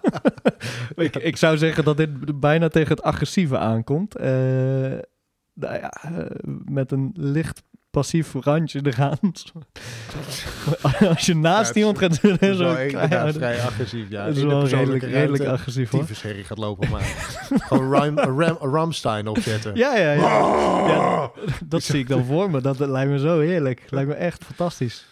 [0.96, 4.16] ik, ik zou zeggen dat dit bijna tegen het agressieve aankomt.
[4.16, 4.30] Eh,
[5.54, 6.24] nou ja, eh,
[6.64, 9.18] met een licht passief randje eraan.
[11.08, 12.72] Als je naast Ja, iemand gaat Dat zitten, is zo
[13.38, 14.10] vrij agressief.
[14.10, 16.00] Ja, dat is wel redelijk, redelijk agressief hoor.
[16.00, 17.06] tyfusherrie gaat lopen maken.
[17.48, 19.76] Gewoon Ram, Ram, Ramstein opzetten.
[19.76, 20.28] Ja, ja, ja.
[20.88, 21.30] ja
[21.64, 22.60] dat zie ik dan voor me.
[22.60, 23.82] Dat lijkt me zo heerlijk.
[23.88, 25.06] Lijkt me echt fantastisch.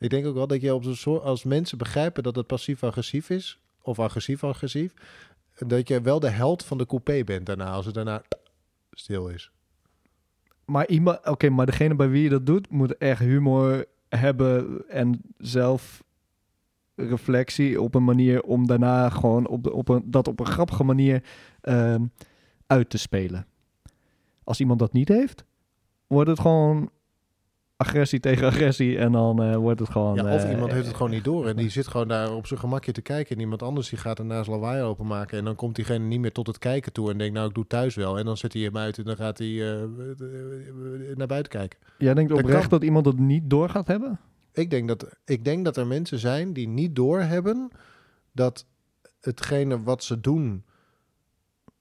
[0.00, 3.60] Ik denk ook wel dat je op soort, als mensen begrijpen dat het passief-agressief is,
[3.82, 4.94] of agressief-agressief,
[5.58, 8.22] dat je wel de held van de coupé bent daarna, als het daarna
[8.90, 9.50] stil is.
[10.64, 15.20] Maar iemand, oké, maar degene bij wie je dat doet, moet echt humor hebben en
[15.38, 16.02] zelf
[16.94, 21.22] reflectie op een manier om daarna gewoon op, op een, dat op een grappige manier
[21.60, 22.04] ehm,
[22.66, 23.46] uit te spelen.
[24.44, 25.44] Als iemand dat niet heeft,
[26.06, 26.90] wordt het gewoon
[27.80, 30.14] agressie tegen agressie en dan eh, wordt het gewoon...
[30.14, 32.46] Ja, of eh, iemand heeft het gewoon niet door en die zit gewoon daar op
[32.46, 35.74] zijn gemakje te kijken en iemand anders die gaat ernaast lawaai openmaken en dan komt
[35.74, 38.24] diegene niet meer tot het kijken toe en denkt nou ik doe thuis wel en
[38.24, 39.82] dan zet hij hem uit en dan gaat hij eh,
[41.14, 41.78] naar buiten kijken.
[41.98, 42.68] Jij denkt Dat oprecht kan.
[42.68, 44.20] dat iemand dat niet door gaat hebben?
[44.52, 47.70] Ik denk, dat, ik denk dat er mensen zijn die niet doorhebben
[48.32, 48.66] dat
[49.20, 50.64] hetgene wat ze doen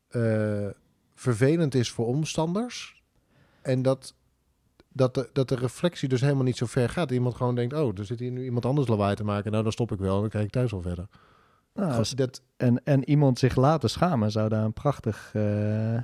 [0.08, 0.68] eh,
[1.16, 3.04] vervelend is voor omstanders.
[3.62, 4.16] En dat,
[4.90, 7.12] dat, de, dat de reflectie dus helemaal niet zo ver gaat.
[7.12, 9.52] Iemand gewoon denkt, oh, er zit hier nu iemand anders lawaai te maken.
[9.52, 11.08] Nou, dan stop ik wel, dan kijk ik thuis al verder.
[11.74, 15.98] Nou, dat, en, en iemand zich laten schamen zou daar een prachtig eh,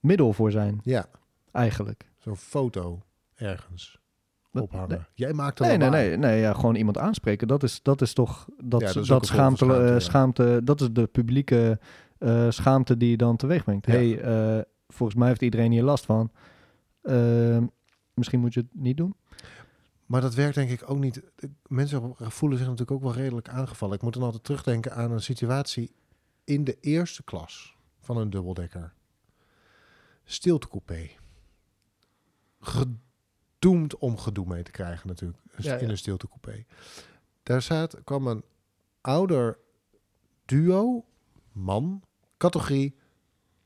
[0.00, 1.06] middel voor zijn, ja,
[1.52, 2.10] eigenlijk.
[2.18, 3.02] zo'n foto
[3.34, 3.98] ergens
[4.52, 4.88] ophangen.
[4.88, 4.98] nee.
[5.14, 7.48] Jij maakt er Nee, nee, nee, nee ja, gewoon iemand aanspreken.
[7.48, 9.98] Dat is, dat is toch dat, Ja, dat, is schaamte, schaamte, eh, ja.
[9.98, 11.78] schaamte, dat is de publieke
[12.18, 13.86] eh, schaamte die je dan teweeg brengt.
[13.86, 13.92] Ja.
[13.92, 16.30] hey, volgens mij heeft iedereen hier last van.
[17.04, 17.62] Eh,
[18.14, 19.14] misschien moet je het niet doen.
[20.06, 21.22] Maar dat werkt denk ik ook niet.
[21.68, 23.96] Mensen voelen zich natuurlijk ook wel redelijk aangevallen.
[23.96, 25.94] Ik moet dan altijd terugdenken aan een situatie
[26.44, 28.92] in de eerste klas van een dubbeldekker.
[30.24, 31.10] Stiltecoupé.
[32.60, 35.40] Gedoemd om gedoe mee te krijgen natuurlijk.
[35.56, 35.90] Ja, in ja.
[35.90, 36.64] een stiltecoupé.
[37.42, 38.44] Daar zat, kwam een
[39.00, 39.58] ouder
[40.44, 41.04] duo,
[41.52, 42.02] man,
[42.36, 42.96] categorie,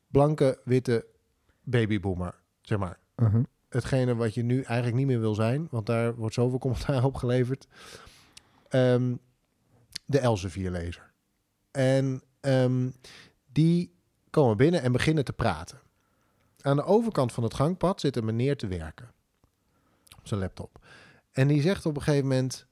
[0.07, 1.07] blanke, witte
[1.63, 3.45] babyboomer, zeg maar Uh-huh.
[3.69, 7.15] hetgene wat je nu eigenlijk niet meer wil zijn, want daar wordt zoveel commentaar op
[7.15, 7.67] geleverd.
[8.69, 9.15] Ehm,
[10.05, 11.13] de Elsevier-lezer.
[11.71, 12.91] En ehm,
[13.53, 13.95] die
[14.31, 15.81] komen binnen en beginnen te praten.
[16.61, 19.11] Aan de overkant van het gangpad zit een meneer te werken.
[20.19, 20.87] Op zijn laptop.
[21.33, 22.67] En die zegt op een gegeven moment...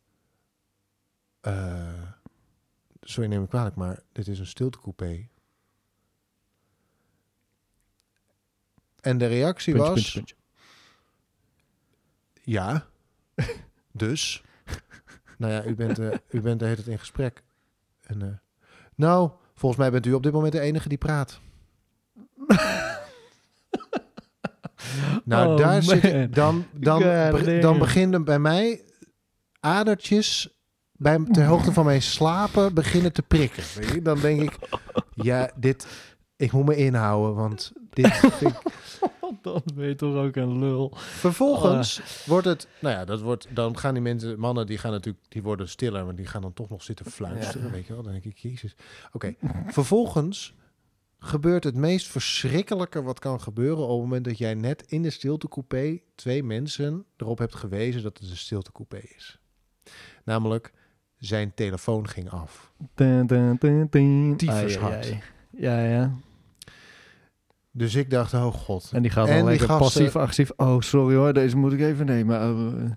[1.40, 2.02] eh,
[3.00, 5.28] sorry, neem me kwalijk, maar dit is een stiltecoupé.
[9.06, 10.12] En de reactie Puntje, was...
[10.12, 10.34] puntje, puntje.
[12.42, 12.86] Ja.
[13.92, 14.42] dus.
[15.38, 17.42] nou ja, u bent, eh, u bent de hele tijd in gesprek.
[18.02, 18.28] En, eh,
[18.94, 21.40] nou, volgens mij bent u op dit moment de enige die praat.
[25.24, 26.34] nou, Oh, daar zit ik.
[26.34, 28.84] Dan, dan, be- dan beginnen bij mij
[29.60, 30.56] adertjes
[30.92, 33.62] bij, ter hoogte van mijn slapen beginnen te prikken.
[33.74, 34.02] Weet je?
[34.02, 34.58] Dan denk ik,
[35.14, 35.86] ja, dit,
[36.36, 38.62] ik moet me inhouden, want dit vind ik
[39.42, 40.92] Dan ben je toch ook een lul.
[40.96, 42.06] Vervolgens Ah.
[42.26, 45.42] wordt het, nou ja, dat wordt, dan gaan die mensen, mannen, die gaan natuurlijk, die
[45.42, 48.02] worden stiller, maar die gaan dan toch nog zitten fluisteren, weet je wel.
[48.02, 48.74] Dan denk ik, jezus.
[49.12, 49.34] Oké,
[49.66, 50.54] vervolgens
[51.18, 55.10] gebeurt het meest verschrikkelijke wat kan gebeuren op het moment dat jij net in de
[55.10, 59.38] stiltecoupé twee mensen erop hebt gewezen dat het een stiltecoupé is.
[60.24, 60.72] Namelijk,
[61.18, 62.72] zijn telefoon ging af.
[64.36, 65.16] Tyfus Ai, ai, hard.
[65.58, 66.10] Ja, ja.
[67.72, 68.90] Dus ik dacht, oh god.
[68.92, 70.50] En die gaat dan lekker gasten- passief, agressief.
[70.56, 72.36] Oh, sorry hoor, deze moet ik even nemen.
[72.40, 72.90] Oh, eh.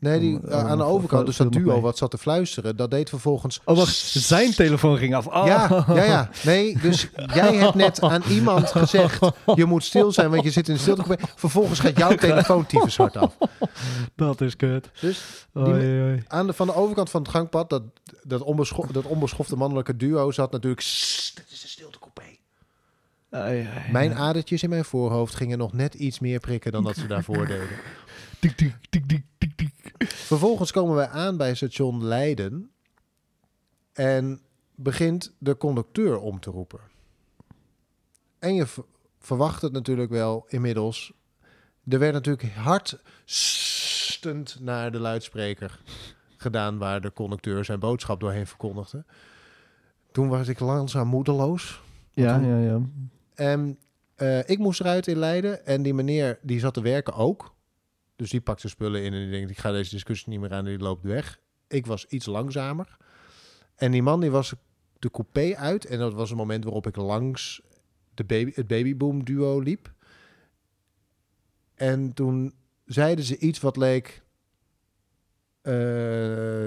[0.00, 2.90] Nee, die, Oh, eh, aan de overkant, dus dat duo wat zat te fluisteren, dat
[2.90, 3.60] deed vervolgens...
[3.64, 3.94] oh, wacht.
[3.96, 5.26] Zijn telefoon ging af.
[5.26, 5.46] Oh.
[5.46, 6.30] Ja, ja, ja.
[6.44, 9.18] Nee, dus jij hebt net aan iemand gezegd...
[9.54, 11.18] je moet stil zijn, want je zit in stilte.
[11.36, 13.36] Vervolgens gaat jouw telefoon tyfus hard af.
[14.16, 14.90] Dat is kut.
[15.00, 16.22] Dus Oei, oei, oei.
[16.26, 17.70] aan de, van de overkant van het gangpad...
[17.70, 17.82] dat,
[18.22, 18.42] dat,
[18.92, 20.80] dat onbeschofte mannelijke duo zat natuurlijk...
[21.78, 21.98] "Sst,
[23.30, 23.92] Dat is een stiltecoupé.
[23.92, 26.72] Mijn adertjes in mijn voorhoofd gingen nog net iets meer prikken...
[26.72, 27.78] dan dat ze daarvoor deden.
[28.40, 30.08] Tik, tik, tik, tik, tik, tik.
[30.08, 32.70] Vervolgens komen wij aan bij station Leiden.
[33.92, 34.40] En
[34.74, 36.80] begint de conducteur om te roepen.
[38.38, 38.66] En je
[39.18, 41.12] verwacht het natuurlijk wel inmiddels.
[41.88, 45.80] Er werd natuurlijk hard stend naar de luidspreker
[46.36, 49.04] gedaan waar de conducteur zijn boodschap doorheen verkondigde.
[50.18, 51.82] Toen was ik langzaam moedeloos.
[52.10, 52.80] Ja, ja, ja.
[53.34, 53.78] En
[54.14, 57.54] eh, ik moest eruit in Leiden en die meneer die zat te werken ook.
[58.16, 60.64] Dus die pakte spullen in en die denkt, ik ga deze discussie niet meer aan
[60.66, 61.40] en die loopt weg.
[61.68, 62.96] Ik was iets langzamer.
[63.74, 64.54] En die man die was
[64.98, 67.62] de coupé uit en dat was een moment waarop ik langs
[68.14, 69.92] de baby, het babyboom duo liep.
[71.74, 72.54] En toen
[72.84, 74.22] zeiden ze iets wat leek
[75.60, 76.64] eh,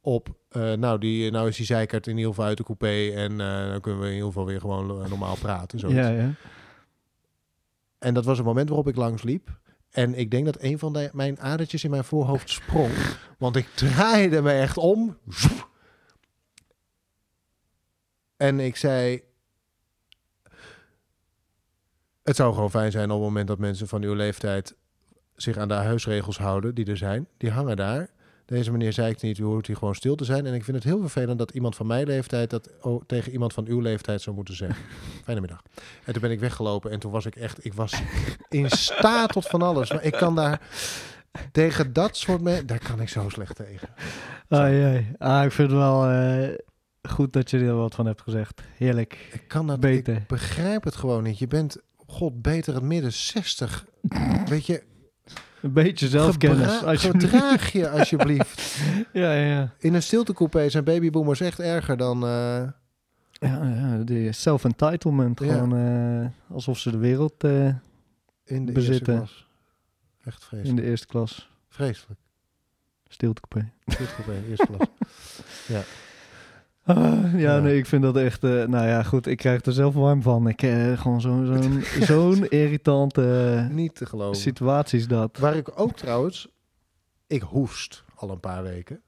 [0.00, 3.40] op, eh, nou, die, nou is die zeikert in ieder geval uit de coupé en
[3.40, 5.78] eh, dan kunnen we in ieder geval weer gewoon eh, normaal praten.
[5.78, 5.98] Zoiets.
[5.98, 6.34] ja, ja.
[7.98, 9.60] En dat was een moment waarop ik langs liep.
[9.90, 12.92] En ik denk dat een van de, mijn adertjes in mijn voorhoofd sprong.
[13.38, 15.18] Want ik draaide me echt om.
[18.36, 19.22] En ik zei...
[22.22, 24.76] Het zou gewoon fijn zijn op het moment dat mensen van uw leeftijd
[25.34, 27.28] zich aan de huisregels houden die er zijn.
[27.36, 28.10] Die hangen daar.
[28.46, 30.46] Deze meneer zei ik niet, u hoort hier gewoon stil te zijn.
[30.46, 32.70] En ik vind het heel vervelend dat iemand van mijn leeftijd dat
[33.06, 34.84] tegen iemand van uw leeftijd zou moeten zeggen.
[35.24, 35.62] Fijne middag.
[36.04, 38.02] En toen ben ik weggelopen en toen was ik echt, ik was
[38.48, 39.90] in staat tot van alles.
[39.92, 40.60] Maar ik kan daar
[41.52, 43.88] tegen dat soort mensen, daar kan ik zo slecht tegen.
[44.48, 46.48] Ah, ah, ik vind het wel eh,
[47.02, 48.62] goed dat je er wat van hebt gezegd.
[48.76, 49.28] Heerlijk.
[49.32, 50.16] Ik kan dat, Beter.
[50.16, 51.38] ik begrijp het gewoon niet.
[51.38, 51.76] Je bent,
[52.06, 53.86] god, beter het midden 60.
[54.48, 54.82] Weet je,
[55.62, 56.72] Een beetje zelfkennis.
[56.72, 57.24] gebra- alsjeblieft.
[57.32, 58.76] gedraag je alsjeblieft.
[59.12, 59.74] Ja, ja, ja.
[59.78, 62.22] In een stiltecoupé zijn babyboomers echt erger dan...
[62.24, 62.62] eh,
[63.32, 65.40] Ja, ja de self-entitlement.
[65.40, 65.52] Ja.
[65.52, 67.66] Gewoon eh, alsof ze de wereld eh,
[68.44, 69.14] in de Bezitten.
[69.14, 69.46] eerste klas.
[70.24, 70.76] Echt in vreselijk.
[70.82, 72.20] de eerste klas Vreselijk.
[73.08, 73.70] stiltecoupé.
[73.86, 74.88] Stiltecoupé, eerste klas.
[75.72, 75.78] Ah,
[76.86, 77.58] ja, Ja.
[77.58, 78.44] nee, ik vind dat echt...
[78.44, 80.48] eh, nou ja, goed, ik krijg er zelf warm van.
[80.48, 84.40] Ik eh, gewoon zo'n zo'n zo'n irritante Niet te geloven.
[84.40, 85.38] situatie is dat.
[85.38, 86.48] Waar ik ook trouwens,
[87.26, 89.00] ik hoest al een paar weken.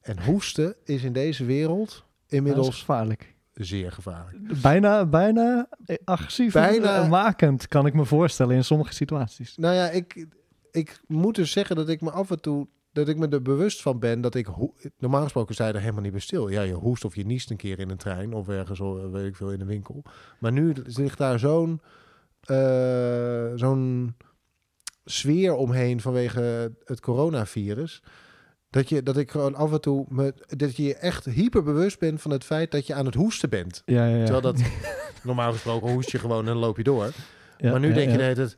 [0.00, 3.34] En hoesten is in deze wereld inmiddels gevaarlijk.
[3.54, 4.60] zeer gevaarlijk.
[4.62, 9.56] Bijna, bijna eh, agressief Bijna- en makend, kan ik me voorstellen in sommige situaties.
[9.56, 10.26] Nou ja, ik,
[10.70, 13.82] ik moet dus zeggen dat ik me af en toe, dat ik me er bewust
[13.82, 14.48] van ben dat ik,
[14.98, 16.48] normaal gesproken sta je er helemaal niet bij stil.
[16.48, 18.80] Ja, je hoest of je niest een keer in een trein of ergens,
[19.10, 20.02] weet ik veel, in een winkel.
[20.38, 21.80] Maar nu ligt daar zo'n,
[22.40, 24.14] eh, zo'n
[25.04, 28.02] sfeer omheen vanwege het coronavirus.
[28.70, 32.20] Dat, je, dat ik gewoon af en toe me, dat je je echt hyperbewust bent
[32.20, 33.82] van het feit dat je aan het hoesten bent.
[33.84, 34.24] Ja, ja, ja.
[34.24, 34.62] Terwijl dat
[35.22, 37.10] normaal gesproken hoest je gewoon en loop je door.
[37.60, 38.56] Maar nu denk je de hele tijd,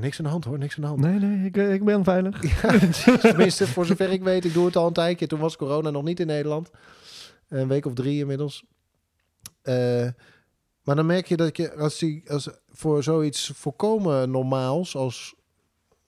[0.00, 1.00] niks aan de hand hoor, niks aan de hand.
[1.00, 2.40] Nee, nee, ik, eh, ik ben veilig.
[3.20, 5.26] Tenminste, voor zover ik weet, ik doe het al een tijdje.
[5.26, 6.70] Toen was corona nog niet in Nederland.
[7.48, 8.64] Een week of drie inmiddels.
[9.62, 10.08] Eh,
[10.82, 15.34] maar dan merk je dat je, als, die, als voor zoiets volkomen normaals als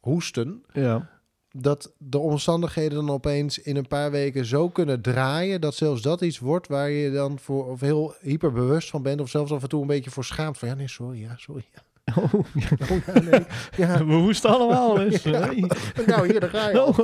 [0.00, 1.08] hoesten, Ja.
[1.50, 6.20] dat de omstandigheden dan opeens in een paar weken zo kunnen draaien, dat zelfs dat
[6.20, 9.68] iets wordt waar je dan voor of heel hyperbewust van bent, of zelfs af en
[9.68, 10.58] toe een beetje voor schaamt.
[10.58, 11.64] Van ja, nee, sorry, ja, sorry.
[11.74, 12.44] Ja, Oh, oh,
[13.06, 13.46] ja nee,
[13.76, 14.04] ja.
[14.04, 15.22] we hoesten allemaal eens.
[15.22, 15.40] Ja.
[15.40, 15.70] Hey.
[16.06, 16.82] Nou, hier, daar ga je.
[16.82, 16.98] Oh.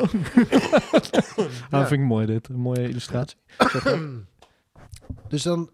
[1.71, 2.49] Ah, vind ik mooi dit.
[2.49, 3.37] Een mooie illustratie.
[5.29, 5.71] Dus dan,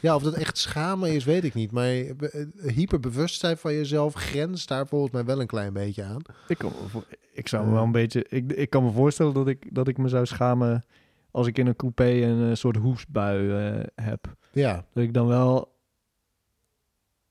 [0.00, 1.70] ja, of dat echt schamen is, weet ik niet.
[1.70, 6.22] Maar eh, hyperbewustzijn van jezelf grenst daar volgens mij wel een klein beetje aan.
[6.48, 7.00] Ik, kan me
[7.32, 8.26] ik zou me wel een beetje...
[8.28, 10.84] Ik, ik kan me voorstellen dat ik, dat ik me zou schamen
[11.30, 14.34] als ik in een coupé een eh, soort hoestbui eh, heb.
[14.52, 15.74] Ja, Dat ik dan wel...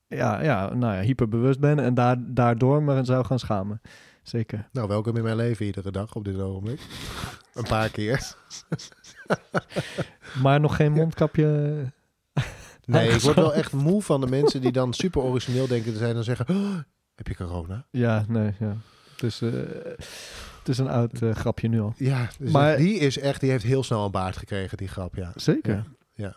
[0.08, 3.80] Ja, ja, nou ja, hyperbewust ben en daar, daardoor me zou gaan schamen.
[4.22, 4.68] Zeker.
[4.72, 6.80] nou, welkom in mijn leven iedere dag op dit ogenblik.
[7.54, 8.34] een paar keer.
[10.42, 11.46] Maar nog geen mondkapje...
[12.84, 15.98] Nee, ik word wel echt moe van de mensen die dan super origineel denken te
[15.98, 16.48] zijn en zeggen...
[16.48, 16.74] "Oh,
[17.14, 17.86] heb je corona?
[17.90, 18.76] Ja, nee, ja.
[19.12, 19.50] Het is, eh,
[20.58, 21.92] het is een oud eh, grapje nu al.
[21.96, 25.14] Ja, dus Maar- die is echt, die heeft heel snel een baard gekregen, die grap,
[25.14, 25.32] ja.
[25.34, 25.74] Zeker.
[25.74, 25.84] Ja,
[26.14, 26.36] ja,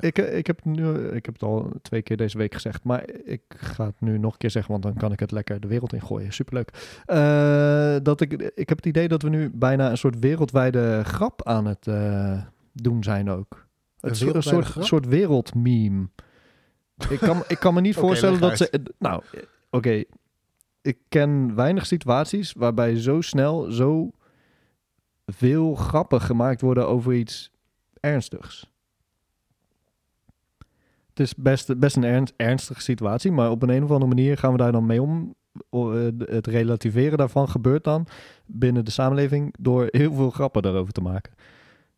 [0.00, 0.08] ja.
[0.08, 3.04] Ik, eh, ik, heb nu, ik heb het al twee keer deze week gezegd, maar
[3.24, 5.68] ik ga het nu nog een keer zeggen, want dan kan ik het lekker de
[5.68, 6.32] wereld in gooien.
[6.32, 7.02] Superleuk.
[7.06, 11.42] Eh, dat ik, ik heb het idee dat we nu bijna een soort wereldwijde grap
[11.46, 12.42] aan het eh,
[12.72, 13.66] doen zijn ook.
[14.00, 14.84] Een Het soort, een wereldwijde soort, grap?
[14.84, 16.08] soort wereldmeme.
[17.10, 18.82] ik, kan, ik kan me niet voorstellen dat ze...
[18.98, 20.04] Nou, eh, oké.
[20.82, 24.10] Ik ken weinig situaties waarbij zo snel zo
[25.26, 27.50] veel grappen gemaakt worden over iets
[28.00, 28.72] ernstigs.
[31.14, 34.38] Het is best, best een ernst, ernstige situatie, maar op een, een of andere manier
[34.38, 35.34] gaan we daar dan mee om.
[35.70, 38.06] Eh, Het relativeren daarvan gebeurt dan
[38.46, 41.32] binnen de samenleving door heel veel grappen daarover te maken.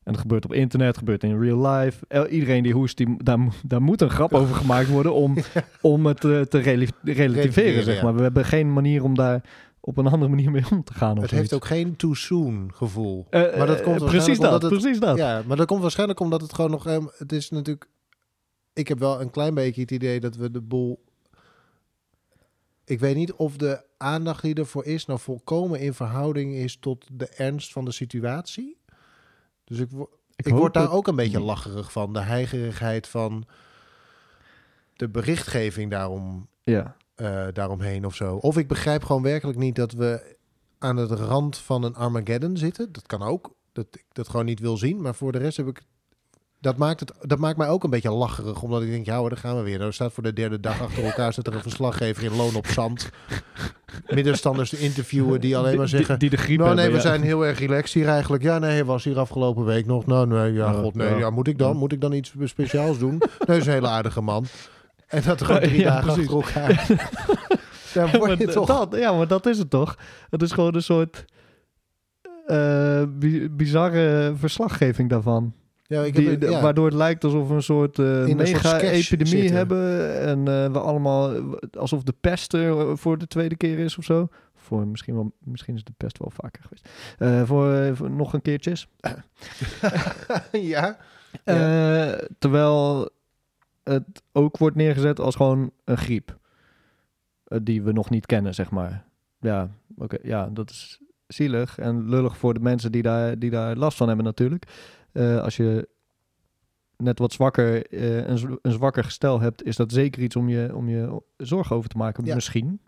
[0.02, 2.26] En dat gebeurt op internet, gebeurt in real life.
[2.28, 5.36] Iedereen die hoest, die, daar, mo- daar moet een grap over gemaakt worden om,
[5.80, 8.02] om het eh, te rela- relativeren, zeg ja.
[8.02, 8.14] maar.
[8.14, 9.42] We hebben geen manier om daar
[9.80, 11.14] op een andere manier mee om te gaan.
[11.16, 11.50] Of Het zoiets.
[11.50, 13.26] heeft ook geen too soon gevoel.
[13.30, 15.16] Eh, maar dat komt precies dat, het- precies dat.
[15.16, 16.86] Ja, maar dat komt waarschijnlijk omdat het gewoon nog...
[16.86, 17.88] ehm, het is natuurlijk...
[18.76, 21.04] Ik heb wel een klein beetje het idee dat we de boel...
[22.84, 25.06] Ik weet niet of de aandacht die ervoor is...
[25.06, 28.78] nou volkomen in verhouding is tot de ernst van de situatie.
[29.64, 29.88] Dus ik,
[30.36, 32.12] ik, hoop word daar het ook een beetje lacherig van.
[32.12, 33.46] De heigerigheid van
[34.94, 36.96] de berichtgeving daarom, Ja.
[37.14, 38.36] eh, daaromheen of zo.
[38.36, 40.36] Of ik begrijp gewoon werkelijk niet dat we
[40.78, 42.92] aan de rand van een Armageddon zitten.
[42.92, 43.54] Dat kan ook.
[43.72, 45.00] Dat ik dat gewoon niet wil zien.
[45.00, 45.82] Maar voor de rest heb ik.
[46.60, 48.62] Dat maakt, het, dat maakt mij ook een beetje lacherig.
[48.62, 49.80] Omdat ik denk, ja hoor, daar gaan we weer.
[49.80, 52.66] Er staat voor de derde dag achter elkaar staat er een verslaggever in loon op
[52.66, 53.10] zand.
[54.06, 56.18] Middenstanders te interviewen die alleen maar zeggen...
[56.18, 57.14] Die, die de griep Nou nee, hebben, we ja.
[57.14, 58.42] zijn heel erg relaxed hier eigenlijk.
[58.42, 60.06] Ja, nee, hij was hier afgelopen week nog.
[60.06, 61.08] Nou, nee, ja, god, nee.
[61.08, 61.16] ja.
[61.16, 61.76] Ja, moet ik dan?
[61.76, 63.10] Moet ik dan iets speciaals doen?
[63.18, 64.44] Nee, dat is een hele aardige man.
[65.06, 66.32] En dat gewoon drie Ja, dagen precies.
[66.32, 66.86] achter elkaar.
[67.94, 68.66] Daar word je toch...
[68.66, 69.98] dat, ja, maar dat is het toch?
[70.30, 71.24] Het is gewoon een soort
[72.46, 75.54] eh, bi- bizarre verslaggeving daarvan.
[75.88, 76.60] Ja, ik Die, heb, de- ja.
[76.62, 80.18] Waardoor het lijkt alsof we een soort eh, mega-epidemie hebben.
[80.20, 81.34] En eh, we allemaal,
[81.78, 84.28] alsof de pest er voor de tweede keer is of zo.
[84.54, 86.88] Voor misschien, wel, misschien is de pest wel vaker geweest.
[87.18, 88.88] Eh, voor, eh, voor nog een keertjes.
[90.52, 90.96] ja.
[91.44, 93.08] Eh, terwijl
[93.84, 96.38] het ook wordt neergezet als gewoon een griep.
[97.44, 99.04] eh, die we nog niet kennen, zeg maar.
[99.40, 100.16] Ja, oké.
[100.22, 104.06] ja, dat is zielig en lullig voor de mensen die daar, die daar last van
[104.08, 104.64] hebben natuurlijk.
[105.16, 105.88] Eh, als je
[106.96, 110.74] net wat zwakker, eh, een, een zwakker gestel hebt, is dat zeker iets om je,
[110.74, 112.24] om je zorgen over te maken.
[112.24, 112.34] Ja.
[112.34, 112.80] Misschien.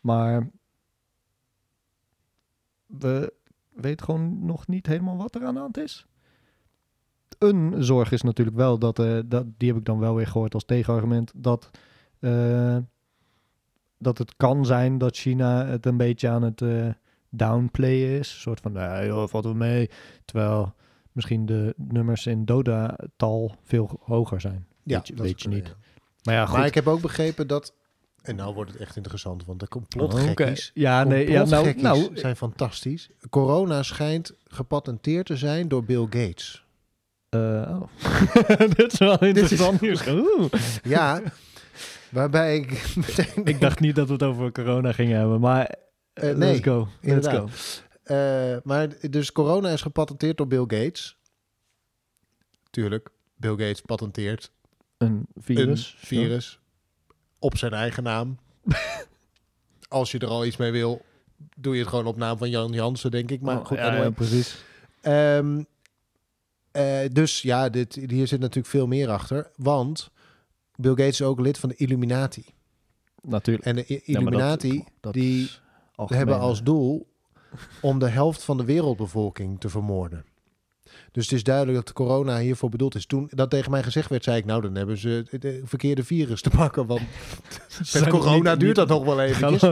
[0.00, 0.50] Maar
[2.86, 3.32] we
[3.74, 6.06] weten gewoon nog niet helemaal wat er aan de hand is.
[7.38, 10.54] Een zorg is natuurlijk wel dat, eh, dat die heb ik dan wel weer gehoord
[10.54, 11.70] als tegenargument, dat,
[13.98, 16.62] dat het kan zijn dat China het een beetje aan het
[17.30, 18.32] downplayen is.
[18.32, 19.90] Een soort van, nee joh, valt wel mee.
[20.24, 20.74] Terwijl
[21.16, 24.66] misschien de nummers in doda-tal veel hoger zijn.
[24.82, 25.66] Ja, weet je, dat weet je niet.
[25.66, 25.74] ja.
[26.22, 26.56] Maar ja, goed.
[26.56, 27.74] Maar ik heb ook begrepen dat...
[28.22, 30.70] En nou wordt het echt interessant, want de complotgekkies...
[30.74, 33.10] Ja, nee, ja, nou, nou zijn fantastisch.
[33.30, 36.64] Corona schijnt gepatenteerd te zijn door Bill Gates.
[37.30, 37.82] oh.
[38.76, 40.04] dit is wel interessant nieuws.
[40.82, 41.22] Ja,
[42.10, 42.70] waarbij ik.
[43.44, 45.74] Ik dacht niet dat we het over corona gingen hebben, maar
[46.12, 46.78] Eh, nee, let's go.
[46.78, 47.50] Let's inderdaad.
[47.50, 47.84] go.
[48.06, 51.16] Eh, maar dus corona is gepatenteerd door Bill Gates.
[52.70, 54.50] Tuurlijk, Bill Gates patenteert
[54.98, 55.96] Een virus.
[56.00, 56.58] een virus
[57.38, 58.38] op zijn eigen naam.
[59.88, 61.04] Als je er al iets mee wil,
[61.56, 63.40] doe je het gewoon op naam van Jan Jansen, denk ik.
[63.40, 64.04] Maar Oh, goed, ja, anyway.
[64.04, 64.64] ja, precies.
[65.00, 65.62] Ehm,
[66.70, 69.50] eh, dus ja, dit, hier zit natuurlijk veel meer achter.
[69.56, 70.10] Want
[70.76, 72.44] Bill Gates is ook lid van de Illuminati.
[73.22, 73.64] Natuurlijk.
[73.66, 75.50] En de I- Ja, maar dat- Illuminati dat die
[75.94, 77.06] algemeen, hebben als doel
[77.80, 80.24] om de helft van de wereldbevolking te vermoorden.
[81.12, 83.06] Dus het is duidelijk dat corona hiervoor bedoeld is.
[83.06, 84.44] Toen dat tegen mij gezegd werd, zei ik...
[84.44, 86.86] nou, dan hebben ze het verkeerde virus te pakken.
[86.86, 87.00] Want
[87.92, 89.62] met corona niet- duurt dat nog wel even de is-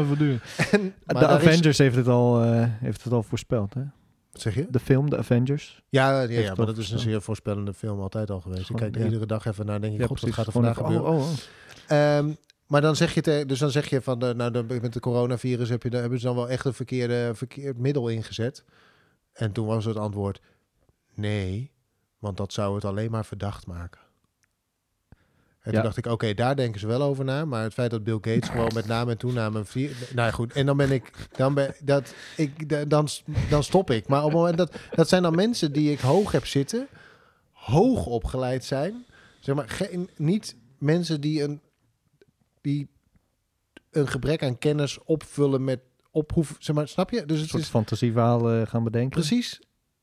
[1.06, 3.82] Avengers heeft, het al, eh, heeft het al voorspeld, hè?
[4.32, 4.66] Wat zeg je?
[4.70, 5.82] De film, de Avengers.
[5.88, 8.70] Ja, ja, ja, maar dat is een zeer voorspellende film altijd al geweest.
[8.70, 9.06] Ik kijk er ja.
[9.06, 11.12] iedere dag even naar denk ik, god, wat gaat er vandaag even, gebeuren?
[11.12, 11.28] oh, oh,
[11.88, 12.34] oh.
[12.66, 15.00] Maar dan zeg je, te- dus dan zeg je van, de, nou, de, met het
[15.00, 18.64] coronavirus heb je, hebben ze dan wel echt een verkeerde, verkeerd middel ingezet.
[19.32, 20.40] En toen was het antwoord,
[21.14, 21.72] nee,
[22.18, 24.00] want dat zou het alleen maar verdacht maken.
[25.60, 25.76] En Ja.
[25.78, 27.44] toen dacht ik, oké, daar denken ze wel over na.
[27.44, 29.90] Maar het feit dat Bill Gates gewoon met naam en toename een vier...
[30.14, 30.52] Nou ja, goed.
[30.52, 31.12] En dan ben ik...
[31.36, 33.08] Dan, ben, dat, ik da- dan,
[33.50, 34.08] dan stop ik.
[34.08, 34.76] Maar op het moment dat...
[34.94, 36.88] Dat zijn dan mensen die ik hoog heb zitten.
[37.52, 39.04] Hoog opgeleid zijn.
[39.40, 41.60] Zeg maar, geen, niet mensen die een...
[42.64, 42.88] Die
[43.90, 46.56] een gebrek aan kennis opvullen met ophoef...
[46.58, 47.24] Zeg maar, snap je?
[47.24, 49.10] Dus Een het soort is fantasieverhalen gaan bedenken.
[49.10, 49.60] precies...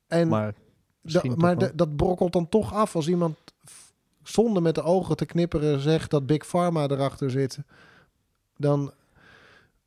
[0.08, 0.54] En Maar,
[1.02, 3.38] Da- maar dat brokkelt dan toch af als iemand
[4.24, 7.58] zonder met de ogen te knipperen zegt dat Big Pharma erachter zit.
[8.58, 8.94] Dan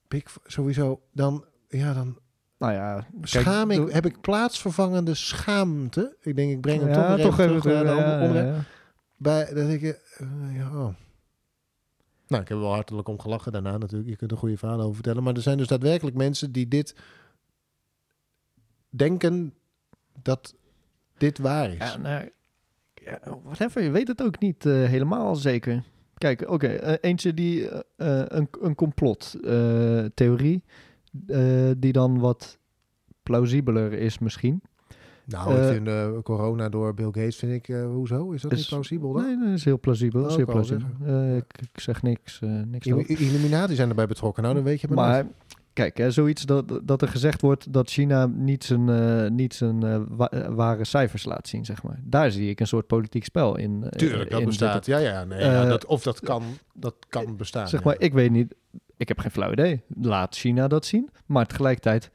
[0.08, 2.18] Big sowieso dan ja dan
[2.58, 6.16] nou ja, kijk, schaam ik heb ik plaatsvervangende schaamte.
[6.20, 8.64] Ik denk ik breng hem ja, toch even terug de ja, ja.
[9.16, 9.96] Bij dat ik eh,
[10.56, 10.94] ja, oh.
[12.34, 14.10] Nou, ik heb wel hartelijk om gelachen daarna natuurlijk.
[14.10, 15.22] Je kunt er goede verhalen over vertellen.
[15.22, 16.94] Maar er zijn dus daadwerkelijk mensen die dit
[18.88, 19.54] denken
[20.22, 20.54] dat
[21.16, 21.78] dit waar is.
[21.78, 22.30] Ja, nou,
[22.94, 23.20] ja,
[23.74, 25.82] je weet het ook niet eh, helemaal zeker.
[26.14, 27.84] Kijk, oké, eh, eentje die eh,
[28.26, 30.62] een, een complottheorie,
[31.76, 32.58] die dan wat
[33.22, 34.62] plausibeler is misschien.
[35.26, 38.30] Nou, Eh, ik vind eh, corona door Bill Gates, vind ik, eh, hoezo?
[38.30, 39.22] Is dat Is- niet plausibel dan?
[39.22, 40.22] Nee, dat is heel plausibel.
[40.22, 40.86] Oh, is heel plausibel.
[41.06, 44.42] Eh, ik, ik zeg niks, eh niks I- Illuminati zijn erbij betrokken.
[44.42, 44.96] Nou, dan weet je maar.
[44.96, 45.26] Maar
[45.72, 49.82] kijk, hè, zoiets dat, dat er gezegd wordt dat China niet zijn, eh, niet zijn
[49.82, 51.98] eh, wa- eh, ware cijfers laat zien, zeg maar.
[52.04, 53.82] Daar zie ik een soort politiek spel in.
[53.84, 54.86] eh, Tuurlijk, dat in bestaat.
[54.86, 56.42] Ja, ja, nee, ja, Eh, dat, of dat kan,
[56.74, 57.68] dat kan bestaan.
[57.68, 57.86] Zeg ja.
[57.86, 58.54] maar, ik weet niet,
[58.96, 59.80] ik heb geen flauw idee.
[60.00, 62.10] Laat China dat zien, maar tegelijkertijd,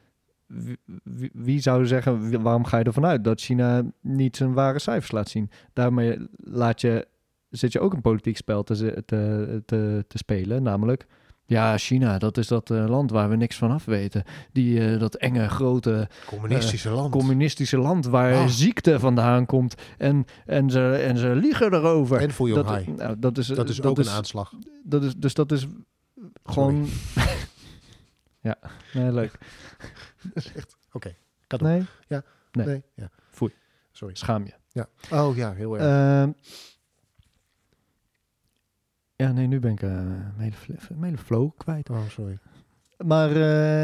[1.32, 5.28] wie, zou zeggen, waarom ga je ervan uit dat China niet zijn ware cijfers laat
[5.28, 5.50] zien?
[5.72, 7.06] Daarmee laat je,
[7.50, 11.06] zit je ook een politiek spel te, te, te, te spelen, namelijk...
[11.44, 14.24] Ja, China, dat is dat eh, land waar we niks van af weten.
[14.52, 17.10] Die, eh, dat enge, grote, Communistische land.
[17.12, 18.46] communistische land waar Ah.
[18.46, 19.74] ziekte vandaan komt.
[19.98, 22.20] En, en, ze, en ze liegen erover.
[22.20, 22.84] en Fuyong dat, Hai.
[22.96, 24.52] nou, dat is, Dat is ook een aanslag.
[24.84, 25.66] dat is, dus dat is
[26.44, 26.86] gewoon...
[28.48, 28.56] ja,
[28.92, 29.38] nee, leuk.
[30.34, 30.76] Dat is echt...
[30.92, 31.14] Oké,
[31.46, 31.68] kan doen.
[31.68, 31.86] Nee,
[32.52, 32.66] Nee.
[32.66, 33.10] Nee, ja.
[33.30, 33.52] Foei.
[33.92, 34.14] Sorry.
[34.14, 34.86] schaam je.
[35.12, 35.82] Oh ja, heel erg.
[35.84, 36.32] Ehm,
[39.16, 39.90] ja, nee, nu ben ik eh,
[40.36, 41.90] mijn hele, hele flow kwijt.
[41.90, 42.38] oh, sorry.
[43.04, 43.30] Maar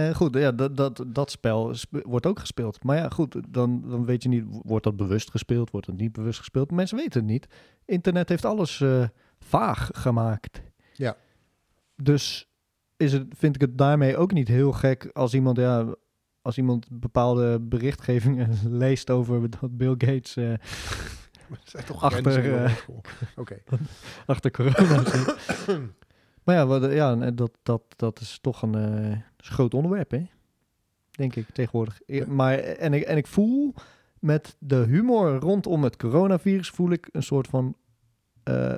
[0.09, 2.82] eh, goed, ja, dat, dat, dat spel sp- wordt ook gespeeld.
[2.84, 6.12] Maar ja, goed, dan, dan weet je niet, wordt dat bewust gespeeld, wordt dat niet
[6.12, 6.70] bewust gespeeld?
[6.70, 7.47] Mensen weten het niet.
[7.84, 9.09] Internet heeft alles eh,
[9.39, 10.62] vaag gemaakt.
[10.93, 11.16] Ja.
[11.97, 12.51] Dus
[12.97, 15.95] is het, vind ik het daarmee ook niet heel gek als iemand, ja,
[16.47, 18.51] als iemand bepaalde berichtgevingen
[18.84, 20.53] leest over dat Bill Gates eh,
[21.64, 22.76] zijn toch Achter, eh,
[24.26, 25.36] achter corona zit.
[26.44, 30.11] maar ja, wat, ja dat, dat, dat is toch een, eh, is een groot onderwerp,
[30.11, 30.26] hè?
[31.11, 32.01] Denk ik tegenwoordig.
[32.07, 32.26] Ja.
[32.26, 33.74] Maar en ik, en ik voel
[34.18, 37.76] met de humor rondom het coronavirus voel ik een soort van
[38.42, 38.76] eh,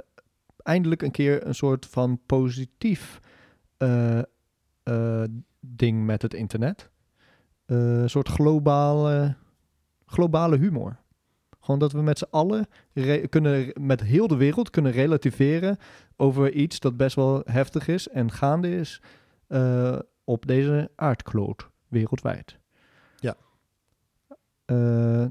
[0.57, 3.21] eindelijk een keer een soort van positief
[3.77, 4.19] eh,
[4.83, 5.25] eh,
[5.61, 6.91] ding met het internet.
[7.69, 9.35] Eh, een soort globale,
[10.07, 10.97] globale humor.
[11.61, 12.67] Gewoon dat we met z'n allen
[13.29, 15.77] kunnen, met heel de wereld kunnen relativeren
[16.17, 19.03] over iets dat best wel heftig is en gaande is
[19.47, 22.59] eh, op deze aardkloot, wereldwijd.
[23.17, 23.37] Ja.
[24.65, 25.27] Eh,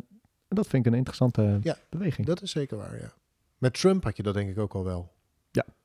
[0.48, 2.28] dat vind ik een interessante Ja, beweging.
[2.28, 3.14] Dat is zeker waar, ja.
[3.58, 5.16] Met Trump had je dat denk ik ook al wel.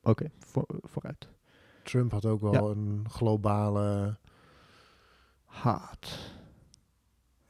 [0.03, 1.29] Oké, voor, vooruit.
[1.83, 2.61] Trump had ook wel Ja.
[2.61, 4.17] een globale...
[5.45, 6.19] Haat,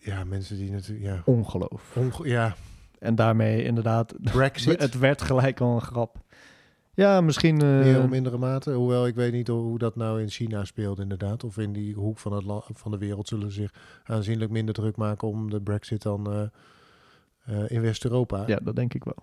[0.04, 1.04] Ja, mensen die natuurlijk...
[1.06, 1.96] Ja, ongeloof.
[1.96, 2.54] onge- ja
[2.98, 4.80] En daarmee inderdaad, Brexit.
[4.80, 6.16] het werd gelijk al een grap.
[6.94, 7.60] Ja, misschien...
[7.60, 8.70] eh, Meer of mindere mate.
[8.72, 11.44] Hoewel ik weet niet hoe dat nou in China speelt inderdaad.
[11.44, 13.74] Of in die hoek van, het van de wereld zullen ze zich
[14.04, 16.42] aanzienlijk minder druk maken om de brexit dan eh,
[17.62, 18.44] eh, in West-Europa.
[18.46, 19.16] ja, dat denk ik wel.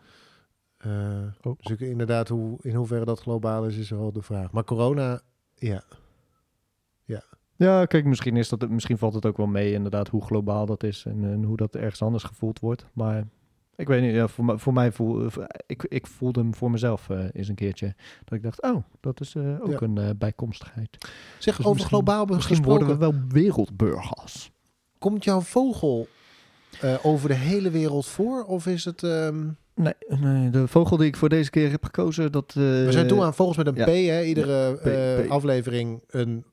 [1.42, 1.62] Ook.
[1.64, 4.52] dus ik, inderdaad, hoe, in hoeverre dat globaal is, is wel de vraag.
[4.52, 5.22] Maar corona,
[5.56, 5.84] ja.
[7.04, 7.24] Ja,
[7.86, 11.04] kijk, misschien, is dat, misschien valt het ook wel mee inderdaad hoe globaal dat is
[11.06, 12.86] en, en hoe dat ergens anders gevoeld wordt.
[12.94, 13.24] Maar
[13.76, 15.28] ik weet niet, ja, voor, mij- voor mij voel
[15.68, 17.96] ik, ik voelde hem voor mezelf eh eens een keertje.
[18.24, 19.82] Dat ik dacht, oh, dat is eh, ook Ja.
[19.82, 20.98] een eh, bijkomstigheid.
[21.40, 24.52] Zeg, Dus over misschien- globaal Misschien gesproken, worden we wel wereldburgers.
[24.98, 26.08] komt jouw vogel
[26.82, 28.44] eh, over de hele wereld voor?
[28.44, 29.04] Of is het...
[29.04, 32.50] ehm, Nee, nee, de vogel die ik voor deze keer heb gekozen, dat...
[32.50, 33.84] eh, we zijn toe aan vogels met een ja.
[33.84, 34.24] P, hè?
[34.24, 35.30] Iedere P, eh, P.
[35.32, 36.46] aflevering een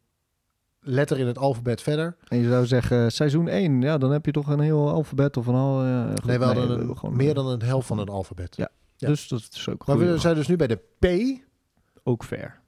[0.87, 2.17] letter in het alfabet verder.
[2.29, 5.47] En je zou zeggen, seizoen 1, ja, dan heb je toch een heel alfabet of
[5.47, 5.83] een al...
[5.85, 8.57] eh, goed, nee, we hadden een, gewoon, meer dan een helft van het alfabet.
[8.57, 8.69] Ja.
[8.97, 9.07] ja.
[9.09, 11.07] Dus dat is ook Maar we zijn dus nu bij de P.
[12.03, 12.61] ook fair.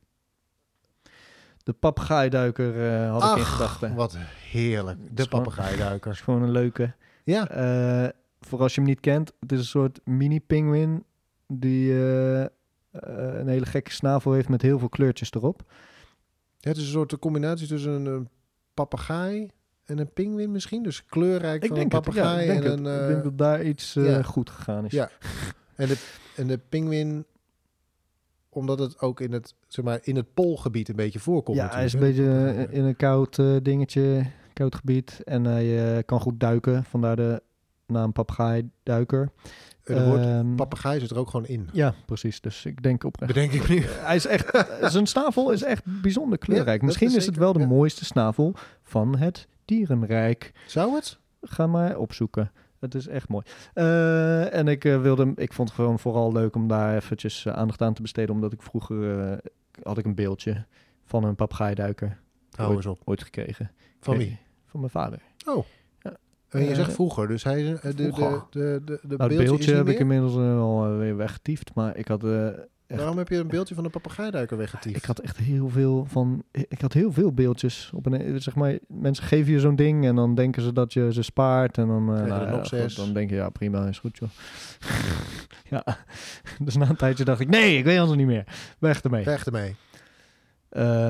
[1.63, 3.95] De papegaaiduiker eh, had ik in Ach, gedachten.
[3.95, 4.17] Wat
[4.51, 4.99] heerlijk.
[5.17, 6.11] De papegaaiduiker.
[6.13, 6.95] is gewoon een leuke.
[7.25, 8.09] Ja, Eh,
[8.41, 11.05] voor als je hem niet kent, het is een soort mini-pinguïn
[11.47, 12.47] die eh,
[12.91, 15.63] een hele gekke snavel heeft met heel veel kleurtjes erop.
[16.69, 18.29] Het is een soort combinatie tussen een, een
[18.75, 19.51] papegaai
[19.85, 20.83] en een pinguïn misschien.
[20.83, 23.65] Dus kleurrijk Ik van een ja, papegaai ik denk, en ik eh, denk dat daar
[23.65, 24.23] iets eh, ja.
[24.23, 24.93] goed gegaan is.
[24.93, 25.11] Ja.
[25.79, 25.97] En de,
[26.37, 27.25] en de pinguïn,
[28.49, 31.57] omdat het ook in het, zeg maar, in het poolgebied een beetje voorkomt.
[31.57, 35.21] Ja, hij is een beetje eh, in een koud eh, dingetje, koud gebied.
[35.25, 37.43] En hij eh, kan goed duiken, vandaar de
[37.87, 39.21] naam papegaaiduiker.
[39.21, 41.69] En het woord Ehm, papegaai zit er ook gewoon in.
[41.73, 42.41] ja, precies.
[42.41, 43.33] Dus ik denk oprecht.
[43.33, 43.83] Bedenk ik nu.
[44.09, 46.83] Hij is echt, zijn snavel is echt bijzonder kleurrijk.
[46.83, 47.67] Misschien is is, het wel de ja.
[47.67, 50.53] mooiste snavel van het dierenrijk.
[50.67, 51.19] Zou het?
[51.43, 52.51] Ga maar opzoeken.
[52.79, 53.45] Het is echt mooi.
[53.75, 57.53] Eh, en ik eh, wilde, ik vond het gewoon vooral leuk om daar eventjes eh,
[57.53, 59.37] aandacht aan te besteden, omdat ik vroeger eh,
[59.83, 60.65] had ik een beeldje
[61.05, 62.19] van een papegaaiduiker
[62.57, 63.01] Hou eens op.
[63.05, 63.71] ooit gekregen.
[64.01, 64.39] Van wie?
[64.67, 65.19] Van mijn vader.
[66.49, 68.11] En je Eh, zegt vroeger, dus hij eh, de, de,
[68.51, 72.25] de, de, beeldje, beeldje heb ik inmiddels eh, al eh, weer weggetiefd, maar ik had,
[72.25, 74.97] eh, echt- Waarom heb je een beeldje van een papegaaiduiker weggetiefd?
[74.97, 76.43] Ik had echt heel veel van.
[76.53, 78.41] Ik had heel veel beeldjes op een.
[78.43, 81.79] Zeg maar, mensen geven je zo'n ding en dan denken ze dat je ze spaart
[81.79, 82.09] en dan.
[82.15, 82.95] eh, je er nou, nog ja, zes.
[82.95, 84.29] goed, dan denk je ja prima is goed joh.
[85.75, 85.85] ja.
[86.65, 88.45] Dus na een tijdje dacht ik nee ik weet anders niet meer.
[88.79, 89.25] Weg ermee.
[89.25, 89.77] Weg ermee.
[90.69, 91.07] Eh,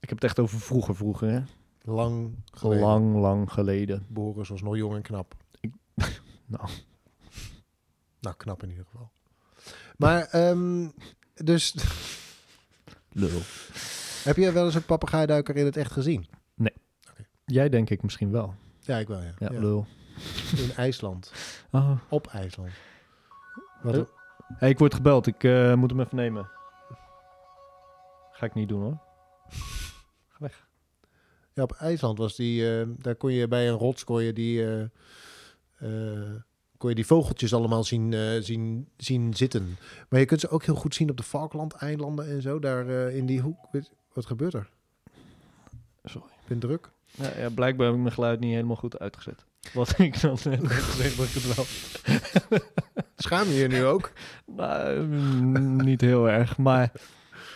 [0.00, 1.40] ik heb het echt over vroeger vroeger hè.
[1.82, 2.82] Lang geleden.
[2.84, 4.06] Lang lang geleden.
[4.08, 5.34] Boris was nog jong en knap.
[5.60, 5.74] Ik-
[6.46, 6.68] nou.
[8.20, 9.10] Nou, knap in ieder geval.
[9.96, 10.88] Maar, ehm,
[11.34, 11.74] dus
[13.12, 13.40] Lul.
[14.24, 16.26] heb je wel eens een papegaaiduiker in het echt gezien?
[17.44, 18.54] Jij denk ik misschien wel.
[18.80, 19.32] Ja, ik wel, ja.
[19.38, 19.60] Ja, Ja.
[19.60, 19.86] lul.
[20.56, 21.32] In IJsland.
[21.72, 21.90] Oh.
[22.08, 22.70] Op IJsland.
[23.82, 24.08] Wat?
[24.58, 25.26] Hey, ik word gebeld.
[25.26, 26.50] Ik eh, moet hem even nemen.
[28.32, 28.98] Ga ik niet doen hoor.
[31.60, 34.64] Ja, op IJsland was die, eh, daar kon je bij een rots kon je die,
[34.64, 34.80] eh,
[35.78, 36.34] eh,
[36.76, 39.76] kon je die vogeltjes allemaal zien, zien, zien zitten.
[40.08, 43.26] Maar je kunt ze ook heel goed zien op de Falkland-eilanden en zo, daar in
[43.26, 43.68] die hoek.
[44.12, 44.70] Wat gebeurt er?
[46.04, 46.28] Sorry.
[46.28, 46.90] Ik ben druk.
[47.10, 49.44] Ja, ja, blijkbaar heb ik mijn geluid niet helemaal goed uitgezet.
[49.74, 51.64] Wat ik dan net heb gezegd dat ik het wel.
[53.16, 54.12] Schaam je je nu ook?
[54.56, 56.92] Nou, mm, niet heel erg, maar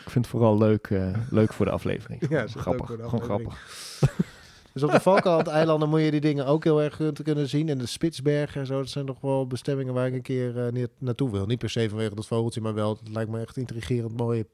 [0.05, 2.21] ik vind het vooral leuk, eh, leuk voor de aflevering.
[2.21, 2.87] Ja, Gewoon is leuk grappig.
[2.87, 3.53] voor de Gewoon aflevering.
[3.99, 4.17] grappig.
[4.73, 7.69] Dus op de Falkland-eilanden moet je die dingen ook heel erg goed kunnen zien.
[7.69, 10.73] En de Spitsbergen en zo, dat zijn nog wel bestemmingen waar ik een keer eh,
[10.73, 11.47] neer- naartoe wil.
[11.47, 14.47] Niet per se vanwege dat vogeltje, maar wel, het lijkt me echt intrigerend mooie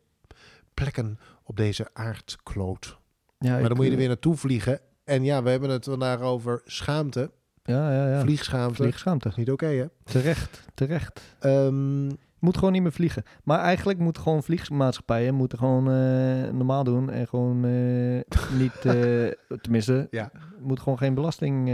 [0.75, 2.99] plekken op deze aardkloot.
[3.39, 4.81] Ja, Maar dan moet je er eh, weer naartoe vliegen.
[5.05, 7.31] En ja, we hebben het vandaag over schaamte.
[7.65, 8.21] Ja, ja, ja.
[8.21, 8.75] Vliegschaamte.
[8.83, 9.33] Vliegschaamte.
[9.37, 9.85] Niet oké, hè?
[10.05, 11.21] Terecht, terecht.
[11.39, 12.11] Ehm,
[12.41, 13.23] Moet gewoon niet meer vliegen.
[13.45, 19.59] Maar eigenlijk moeten gewoon vliegmaatschappijen moeten gewoon eh, normaal doen en gewoon eh, niet, eh,
[19.61, 20.31] tenminste, Ja.
[20.61, 21.67] moet gewoon geen belasting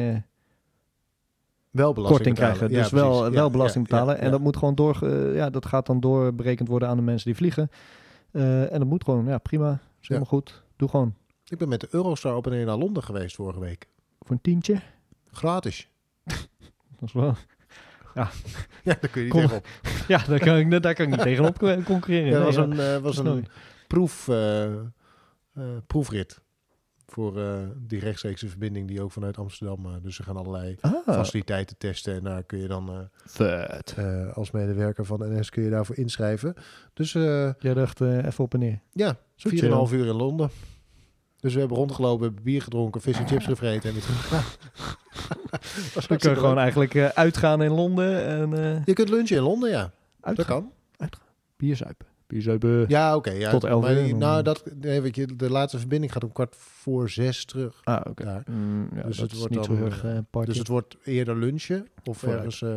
[1.71, 2.71] wel belasting korting krijgen.
[2.71, 3.35] Ja, dus wel, precies.
[3.35, 4.19] wel Ja, belasting betalen.
[4.19, 7.37] En dat moet gewoon door, ja, dat gaat dan doorberekend worden aan de mensen die
[7.37, 7.71] vliegen.
[8.71, 9.81] En dat moet gewoon, ja, prima.
[10.01, 10.63] Is helemaal goed.
[10.77, 11.15] Doe gewoon.
[11.49, 13.89] Ik ben met de Eurostar op en neer naar Londen geweest vorige week.
[14.21, 14.81] Voor een tientje.
[15.33, 15.89] Gratis.
[16.99, 17.35] Dat is wel.
[18.85, 19.41] Ja, daar kun je niet Kom.
[19.41, 19.67] tegenop.
[20.09, 22.29] Ja, daar kan ik, daar kan ik niet tegenop eh, concurreren.
[22.31, 22.63] Ja, Nee, was ja.
[22.63, 23.47] een, eh, was een
[23.87, 24.81] proef, eh, eh,
[25.87, 26.41] proefrit
[27.07, 29.87] voor eh, die rechtstreekse verbinding die ook vanuit Amsterdam.
[29.87, 33.09] eh, dus ze gaan allerlei Ah, faciliteiten testen en daar kun je dan
[33.39, 36.55] eh, eh, als medewerker van NS kun je daarvoor inschrijven.
[36.95, 38.81] Dus eh, Jij dacht eh, even op en neer.
[38.93, 39.49] ja, Zo
[39.89, 40.51] 4,5 uur in Londen.
[41.47, 43.89] Dus we hebben rondgelopen, hebben bier gedronken, vis en chips gevreten.
[43.89, 44.31] En weer terug.
[44.31, 44.43] Ja.
[45.95, 49.37] Was Dan kun je gewoon eigenlijk eh, uitgaan in Londen en eh Je kunt lunchen
[49.37, 49.83] in Londen, ja.
[49.83, 49.91] Dat
[50.21, 50.47] uitgaan.
[50.47, 51.11] kan.
[51.57, 52.07] Bier zuipen.
[52.27, 52.85] Bier zuipen.
[52.89, 53.31] Ja, oké.
[53.31, 53.51] ja.
[53.51, 54.17] Tot 11 Maar die- uur.
[54.17, 57.81] Nou, dat, nee, weet je, de laatste verbinding gaat om kwart voor zes terug.
[57.85, 58.43] Ah, oké.
[58.51, 60.49] Mm, ja, Dus dat het wordt niet dan, eh, eh, party.
[60.49, 62.39] Dus het wordt eerder lunchen of Vooruit.
[62.39, 62.71] ergens eh,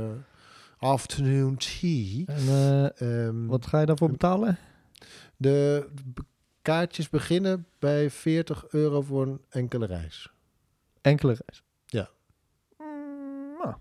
[0.78, 2.24] afternoon tea.
[2.26, 4.58] En eh, Ehm, wat ga je daarvoor betalen?
[5.38, 5.88] De
[6.62, 10.32] kaartjes beginnen bij 40 euro voor een enkele reis.
[11.02, 11.64] Enkele reis.
[11.86, 12.10] Ja.
[12.78, 13.76] Mm, nou,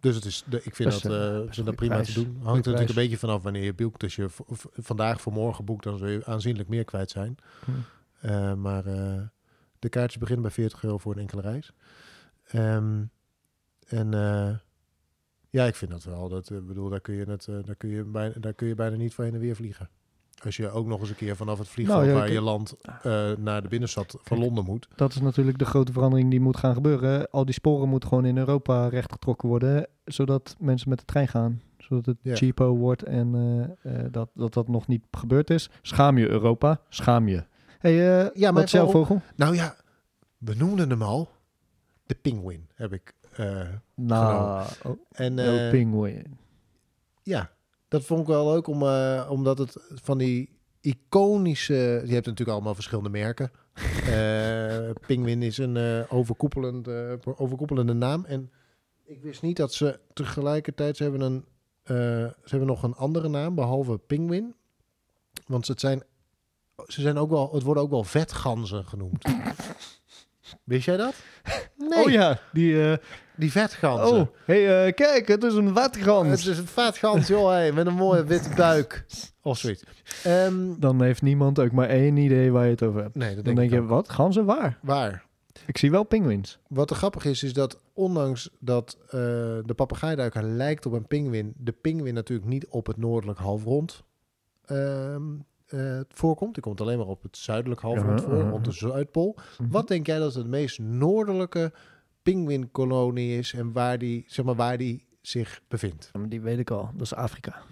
[0.00, 2.12] Dus het is, de, ik vind Best dat, een- eh, vind dat prima prijs.
[2.12, 2.32] te doen.
[2.34, 4.02] Hangt er natuurlijk een beetje vanaf wanneer je boekt.
[4.02, 4.26] Als je
[4.72, 7.36] vandaag voor morgen boekt, dan zul je aanzienlijk meer kwijt zijn.
[7.64, 7.70] Hm.
[8.20, 9.22] Eh, maar eh,
[9.78, 11.72] de kaartjes beginnen bij 40 euro voor een enkele reis.
[12.44, 13.04] Ehm,
[13.86, 14.10] en
[15.50, 16.28] ja, ik vind dat wel.
[16.28, 19.14] Dat, bedoel, daar kun, je het, daar, kun je bijna, daar kun je bijna niet
[19.14, 19.88] voor heen en weer vliegen.
[20.44, 22.76] Als je ook nog eens een keer vanaf het vliegveld Nou, ja, waar je landt
[23.02, 24.38] eh, naar de binnenstad van.
[24.38, 24.88] Londen moet.
[24.96, 27.30] dat is natuurlijk de grote verandering die moet gaan gebeuren.
[27.30, 31.60] Al die sporen moeten gewoon in Europa rechtgetrokken worden, zodat mensen met de trein gaan.
[31.78, 32.34] Zodat het Ja.
[32.34, 33.34] cheapo wordt en
[33.82, 35.70] eh, eh, dat, dat dat nog niet gebeurd is.
[35.82, 37.44] Schaam je Europa, schaam je.
[37.78, 39.22] hey, Ja, maar jouw vogel-?
[39.36, 39.76] Nou ja,
[40.38, 41.28] we noemden hem al.
[42.06, 43.14] De penguin heb ik.
[43.94, 46.38] Nou, oh, en no penguin.
[47.22, 47.50] ja,
[47.94, 51.74] dat vond ik wel leuk om, eh, omdat het van die iconische.
[52.04, 53.50] Je hebt natuurlijk allemaal verschillende merken.
[55.06, 56.88] Penguin is een eh, overkoepelend,
[57.24, 58.24] overkoepelende naam.
[58.24, 58.50] En
[59.04, 60.96] ik wist niet dat ze tegelijkertijd.
[60.96, 61.44] Ze hebben, een,
[61.84, 64.54] ze hebben nog een andere naam behalve Penguin.
[65.46, 66.02] Want het zijn,
[66.86, 69.24] ze zijn ook wel, het worden ook wel vetganzen genoemd.
[70.64, 71.14] Wist jij dat?
[71.88, 72.90] Nee, Oh ja, die...
[72.90, 72.96] eh,
[73.36, 74.16] die vetganzen.
[74.16, 76.28] oh, hey, eh, kijk, het is een watgans.
[76.28, 79.04] Het is een vetgans, joh, hey, met een mooie witte buik.
[79.42, 79.82] Of zoiets.
[80.24, 83.14] Ehm, Dan heeft niemand ook maar één idee waar je het over hebt.
[83.14, 84.08] nee, dat Dan denk, je, wat?
[84.08, 84.78] Ganzen waar?
[84.82, 85.24] Waar?
[85.66, 86.58] Ik zie wel pinguïns.
[86.68, 89.10] Wat er grappig is, is dat ondanks dat eh,
[89.64, 94.02] de papegaaiduiker lijkt op een pinguïn, de pinguïn natuurlijk niet op het noordelijk halfrond
[94.64, 95.22] ehm,
[95.66, 96.54] eh, voorkomt.
[96.54, 99.36] Die komt alleen maar op het zuidelijk halfrond Ja, voor, rond de Zuidpool.
[99.58, 99.70] Mhm.
[99.70, 101.72] Wat denk jij dat de meest noordelijke
[102.22, 106.10] pinguïnkolonie is en waar die, zeg maar, waar die zich bevindt?
[106.28, 106.90] Die weet ik al.
[106.92, 107.62] Dat is Afrika.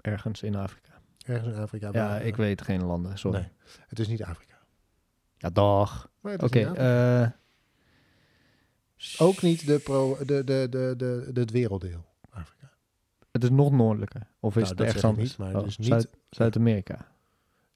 [0.00, 0.90] ergens in Afrika.
[1.26, 1.88] Ergens in Afrika.
[1.92, 3.38] Ja, waar- ik weet geen landen, sorry.
[3.38, 3.48] Nee,
[3.88, 4.58] het is niet Afrika.
[5.36, 6.10] Ja, dag.
[6.22, 7.28] Het Oké, eh,
[9.18, 12.04] Ook niet de, pro, de, de, de, de, de, het werelddeel.
[13.32, 14.26] Het is nog noordelijker.
[14.40, 15.28] Of is Nou, het dat ergens anders?
[15.28, 17.06] niet, maar Oh, niet- Zuid- Zuid-Amerika.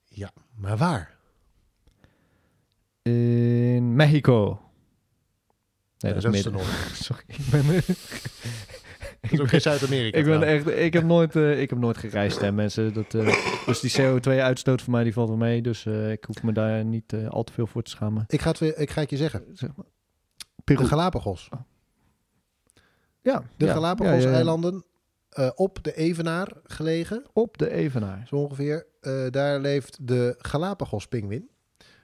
[0.05, 1.15] Ja, maar waar?
[3.03, 4.61] In Mexico.
[5.99, 6.67] Nee, Ja, dat is de midden.
[7.07, 7.67] Sorry, ik ben...
[9.21, 10.19] Dat is ook geen Zuid-Amerika.
[10.19, 10.67] Ik ben trouwens.
[10.71, 12.95] echt, ik heb nooit, eh, ik heb nooit gereisd, hè, mensen.
[12.95, 13.35] Dat, eh,
[13.67, 15.63] dus die CO2-uitstoot van mij die valt wel mee.
[15.63, 18.25] Dus eh, ik hoef me daar niet al te veel voor te schamen.
[18.29, 19.45] Ik ga, het, weer- ik ga het je zeggen.
[19.53, 19.87] Zeg maar.
[20.65, 20.77] De.
[20.87, 21.49] Galapagos.
[23.21, 24.85] Ja, De ja, Galapagos-eilanden
[25.37, 27.25] eh, op de Evenaar gelegen.
[27.33, 28.25] Op de Evenaar.
[28.29, 28.87] Zo ongeveer.
[29.01, 31.51] Eh, daar leeft de Galapagos-pinguïn.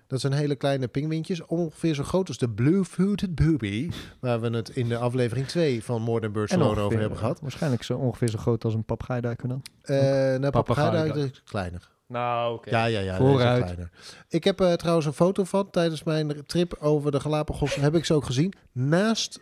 [0.06, 1.46] Dat zijn hele kleine pinguïntjes.
[1.46, 3.90] Ongeveer zo groot als de Blue-Footed Booby.
[4.20, 7.40] Waar we het in de aflevering 2 van More Than Birds Alone over hebben gehad.
[7.40, 9.62] Waarschijnlijk zo ongeveer zo groot als een papegaaiduiker dan.
[9.82, 11.24] Eh nou, papegaai Papegaai.
[11.24, 11.90] is kleiner.
[12.06, 12.70] Nou, oké.
[12.70, 13.16] Ja, ja, ja.
[13.16, 13.62] Vooruit.
[13.62, 13.90] kleiner.
[14.28, 17.74] Ik heb trouwens een foto van tijdens mijn trip over de Galapagos.
[17.74, 18.52] heb ik ze ook gezien.
[18.72, 19.40] Naast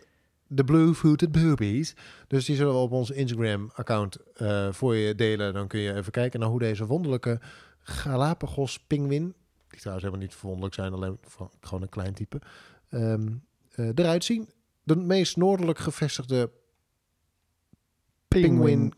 [0.53, 1.95] de Blue-Footed Boobies.
[2.27, 5.53] Dus die zullen we op ons Instagram-account eh, voor je delen.
[5.53, 7.39] Dan kun je even kijken naar hoe deze wonderlijke
[7.79, 9.33] Galapagos-pinguïn...
[9.67, 12.41] die trouwens helemaal niet verwonderlijk zijn, alleen van, gewoon een klein type...
[13.71, 14.49] eh, eruit zien.
[14.83, 16.51] De meest noordelijk gevestigde
[18.27, 18.93] Pinguïn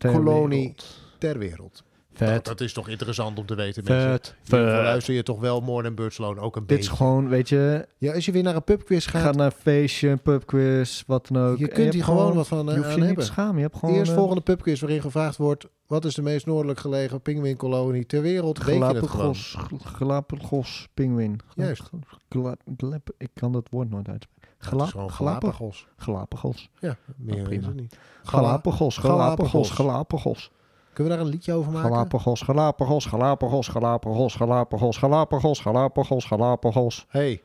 [1.18, 1.84] ter wereld.
[2.18, 4.10] Nou, dat is toch interessant om te weten, mensen.
[4.10, 4.34] Vet.
[4.44, 4.68] Dan Vet.
[4.72, 6.96] luister je toch wel More Than Birds Alone ook een Dit is beetje.
[7.04, 10.08] gewoon, weet je, Ja, als je weer naar een pubquiz gaat, ga naar een feestje,
[10.08, 11.58] een pubquiz, wat dan ook.
[11.58, 13.24] je kunt hier gewoon wat van Je eh, hoeft aan je niet te hebben.
[13.24, 13.56] schamen.
[13.56, 13.94] Je hebt gewoon...
[13.94, 15.66] Eerst eh, volgende pubquiz waarin gevraagd wordt...
[15.86, 18.60] wat is de meest noordelijk gelegen pinguïnkolonie ter wereld?
[18.60, 21.40] Galapagos, Galapagos pinguïn.
[21.54, 21.82] Juist.
[22.28, 24.42] Gla- glap- ik kan dat woord nooit uitspreken.
[24.58, 25.16] Gala- Galapagos.
[25.16, 25.86] Galapagos.
[25.96, 26.70] Galapagos.
[26.80, 27.66] Ja, meer Oh, is prima.
[27.66, 27.96] het niet.
[28.22, 29.70] Galapagos, Galapagos, Galapagos.
[29.70, 30.50] Galapagos.
[30.94, 31.90] Kunnen we daar een liedje over maken?
[31.90, 37.06] Galapagos, Galapagos, Galapagos, Galapagos, Galapagos, Galapagos, Galapagos, Galapagos.
[37.08, 37.42] Hey.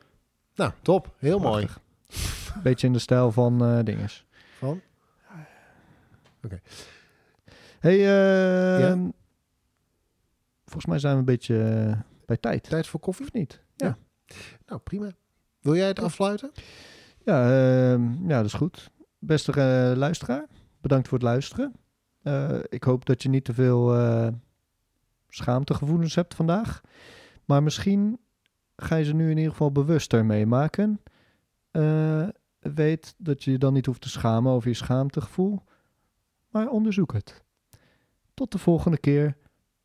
[0.54, 1.14] Nou, top.
[1.18, 1.68] Heel mooi.
[2.62, 4.26] Beetje in de stijl van eh dinges.
[4.58, 4.80] Van?
[7.80, 8.98] Hey, eh, Ja?
[10.64, 12.62] volgens mij zijn we een beetje eh, bij tijd.
[12.62, 13.26] Tijd voor koffie?
[13.26, 13.60] Of niet?
[14.66, 15.10] Nou, prima.
[15.60, 16.50] Wil jij het afsluiten?
[17.24, 18.90] Ja, ehm, ja, dat is goed.
[19.18, 19.52] Beste
[19.96, 20.46] luisteraar,
[20.80, 21.74] bedankt voor het luisteren.
[22.22, 24.28] Eh, ik hoop dat je niet te veel eh,
[25.28, 26.80] schaamtegevoelens hebt vandaag.
[27.44, 28.18] Maar misschien
[28.76, 31.00] ga je ze nu in ieder geval bewuster meemaken.
[31.70, 35.62] Eh, weet dat je je dan niet hoeft te schamen over je schaamtegevoel.
[36.50, 37.42] Maar onderzoek het.
[38.34, 39.36] Tot de volgende keer.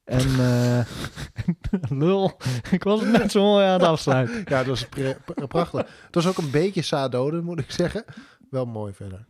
[0.04, 0.36] En
[2.04, 2.38] lul,
[2.72, 4.44] ik was het net zo mooi aan het afsluiten.
[4.46, 5.82] Ja, dat pra- prachtig.
[6.06, 8.06] Het was ook een beetje sadoden, moet ik zeggen.
[8.50, 9.26] Wel mooi verder.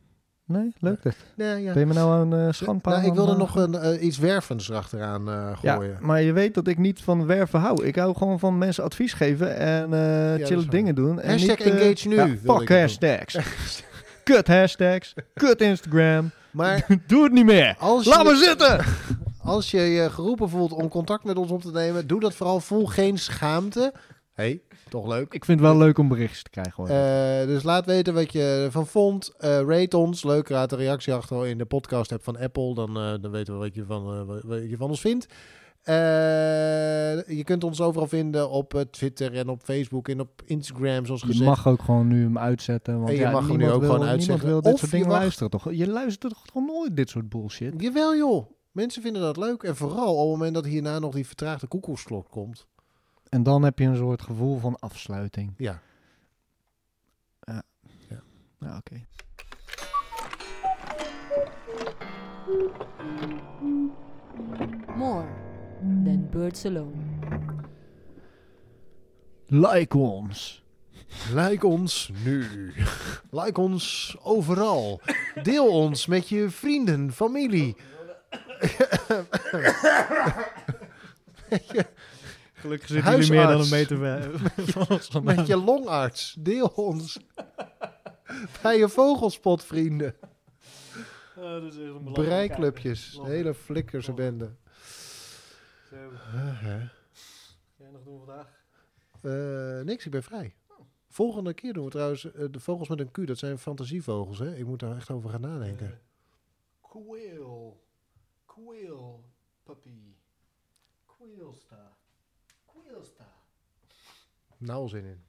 [0.47, 1.15] Nee, leuk dit.
[1.35, 1.71] Nee, ja.
[1.71, 2.93] Ben je me nou aan uh, schandpaal?
[2.93, 5.97] Nou, ik wilde aan, nog een, eh, iets wervends erachteraan eh Ja, gooien.
[6.01, 7.85] maar je weet dat ik niet van werven hou.
[7.85, 11.19] Ik hou gewoon van mensen advies geven en eh is chille dingen doen.
[11.19, 13.37] En Hashtag niet, eh, engage nu, ja, fuck hashtags.
[14.23, 15.13] Kut hashtags.
[15.33, 16.31] Kut Instagram.
[16.51, 17.75] Maar Doe het niet meer.
[17.79, 18.85] als Laat je, me zitten.
[19.53, 22.59] als je je geroepen voelt om contact met ons op te nemen, doe dat vooral.
[22.59, 23.93] Voel geen schaamte.
[24.35, 25.33] Hey, toch leuk.
[25.33, 26.73] Ik vind het wel leuk om berichtjes te krijgen.
[26.75, 26.87] Hoor.
[26.89, 29.33] Eh, dus laat weten wat je ervan vond.
[29.37, 30.23] Eh, rate ons.
[30.23, 32.73] Leuk, raad de reactie achter in de podcast app van Apple.
[32.75, 35.27] Dan, eh, dan weten we wat je van, wat- je van ons vindt.
[37.27, 41.27] Je kunt ons overal vinden op Twitter en op Facebook en op Instagram, zoals je
[41.27, 41.45] gezegd.
[41.49, 42.95] mag ook gewoon nu hem uitzetten.
[42.97, 44.47] Want En je ja, mag hem nu ook wil, gewoon uitzetten.
[44.47, 45.71] wil dit Of soort je dingen mag- luisteren, toch?
[45.71, 47.73] Je luistert toch gewoon nooit dit soort bullshit?
[47.77, 48.45] Jawel joh.
[48.71, 49.63] Mensen vinden dat leuk.
[49.63, 52.65] En vooral op het moment dat hierna nog die vertraagde koekoeksklok komt.
[53.29, 55.53] En dan heb je een soort gevoel van afsluiting.
[55.57, 55.81] Ja.
[58.65, 59.05] Ja, oké.
[64.95, 65.27] More
[65.79, 66.93] than birds alone.
[69.45, 70.63] Like ons.
[71.33, 72.73] Like ons nu.
[73.29, 75.01] Like ons overal.
[75.43, 77.75] Deel ons met je vrienden, familie.
[82.65, 83.27] Gelukkig zitten Huisarts.
[83.27, 85.35] jullie meer dan een meter ver van ons vandaan.
[85.35, 86.35] Met je longarts.
[86.39, 87.19] Deel ons.
[88.61, 90.15] Bij je vogelspotvrienden.
[92.13, 93.19] Breiklubjes.
[93.23, 94.55] De hele flikkerse bende.
[97.77, 98.47] jij nog doen vandaag?
[99.21, 100.55] Eh, niks, ik ben vrij.
[101.09, 103.27] Volgende keer doen we trouwens eh, de vogels met een Q.
[103.27, 104.55] Dat zijn fantasievogels, hè?
[104.55, 105.99] Ik moet daar echt over gaan nadenken.
[106.81, 107.83] Quail.
[108.45, 109.23] Quail,
[109.63, 110.15] puppy.
[111.05, 111.94] Quailsta.
[114.65, 115.23] Nou zin in.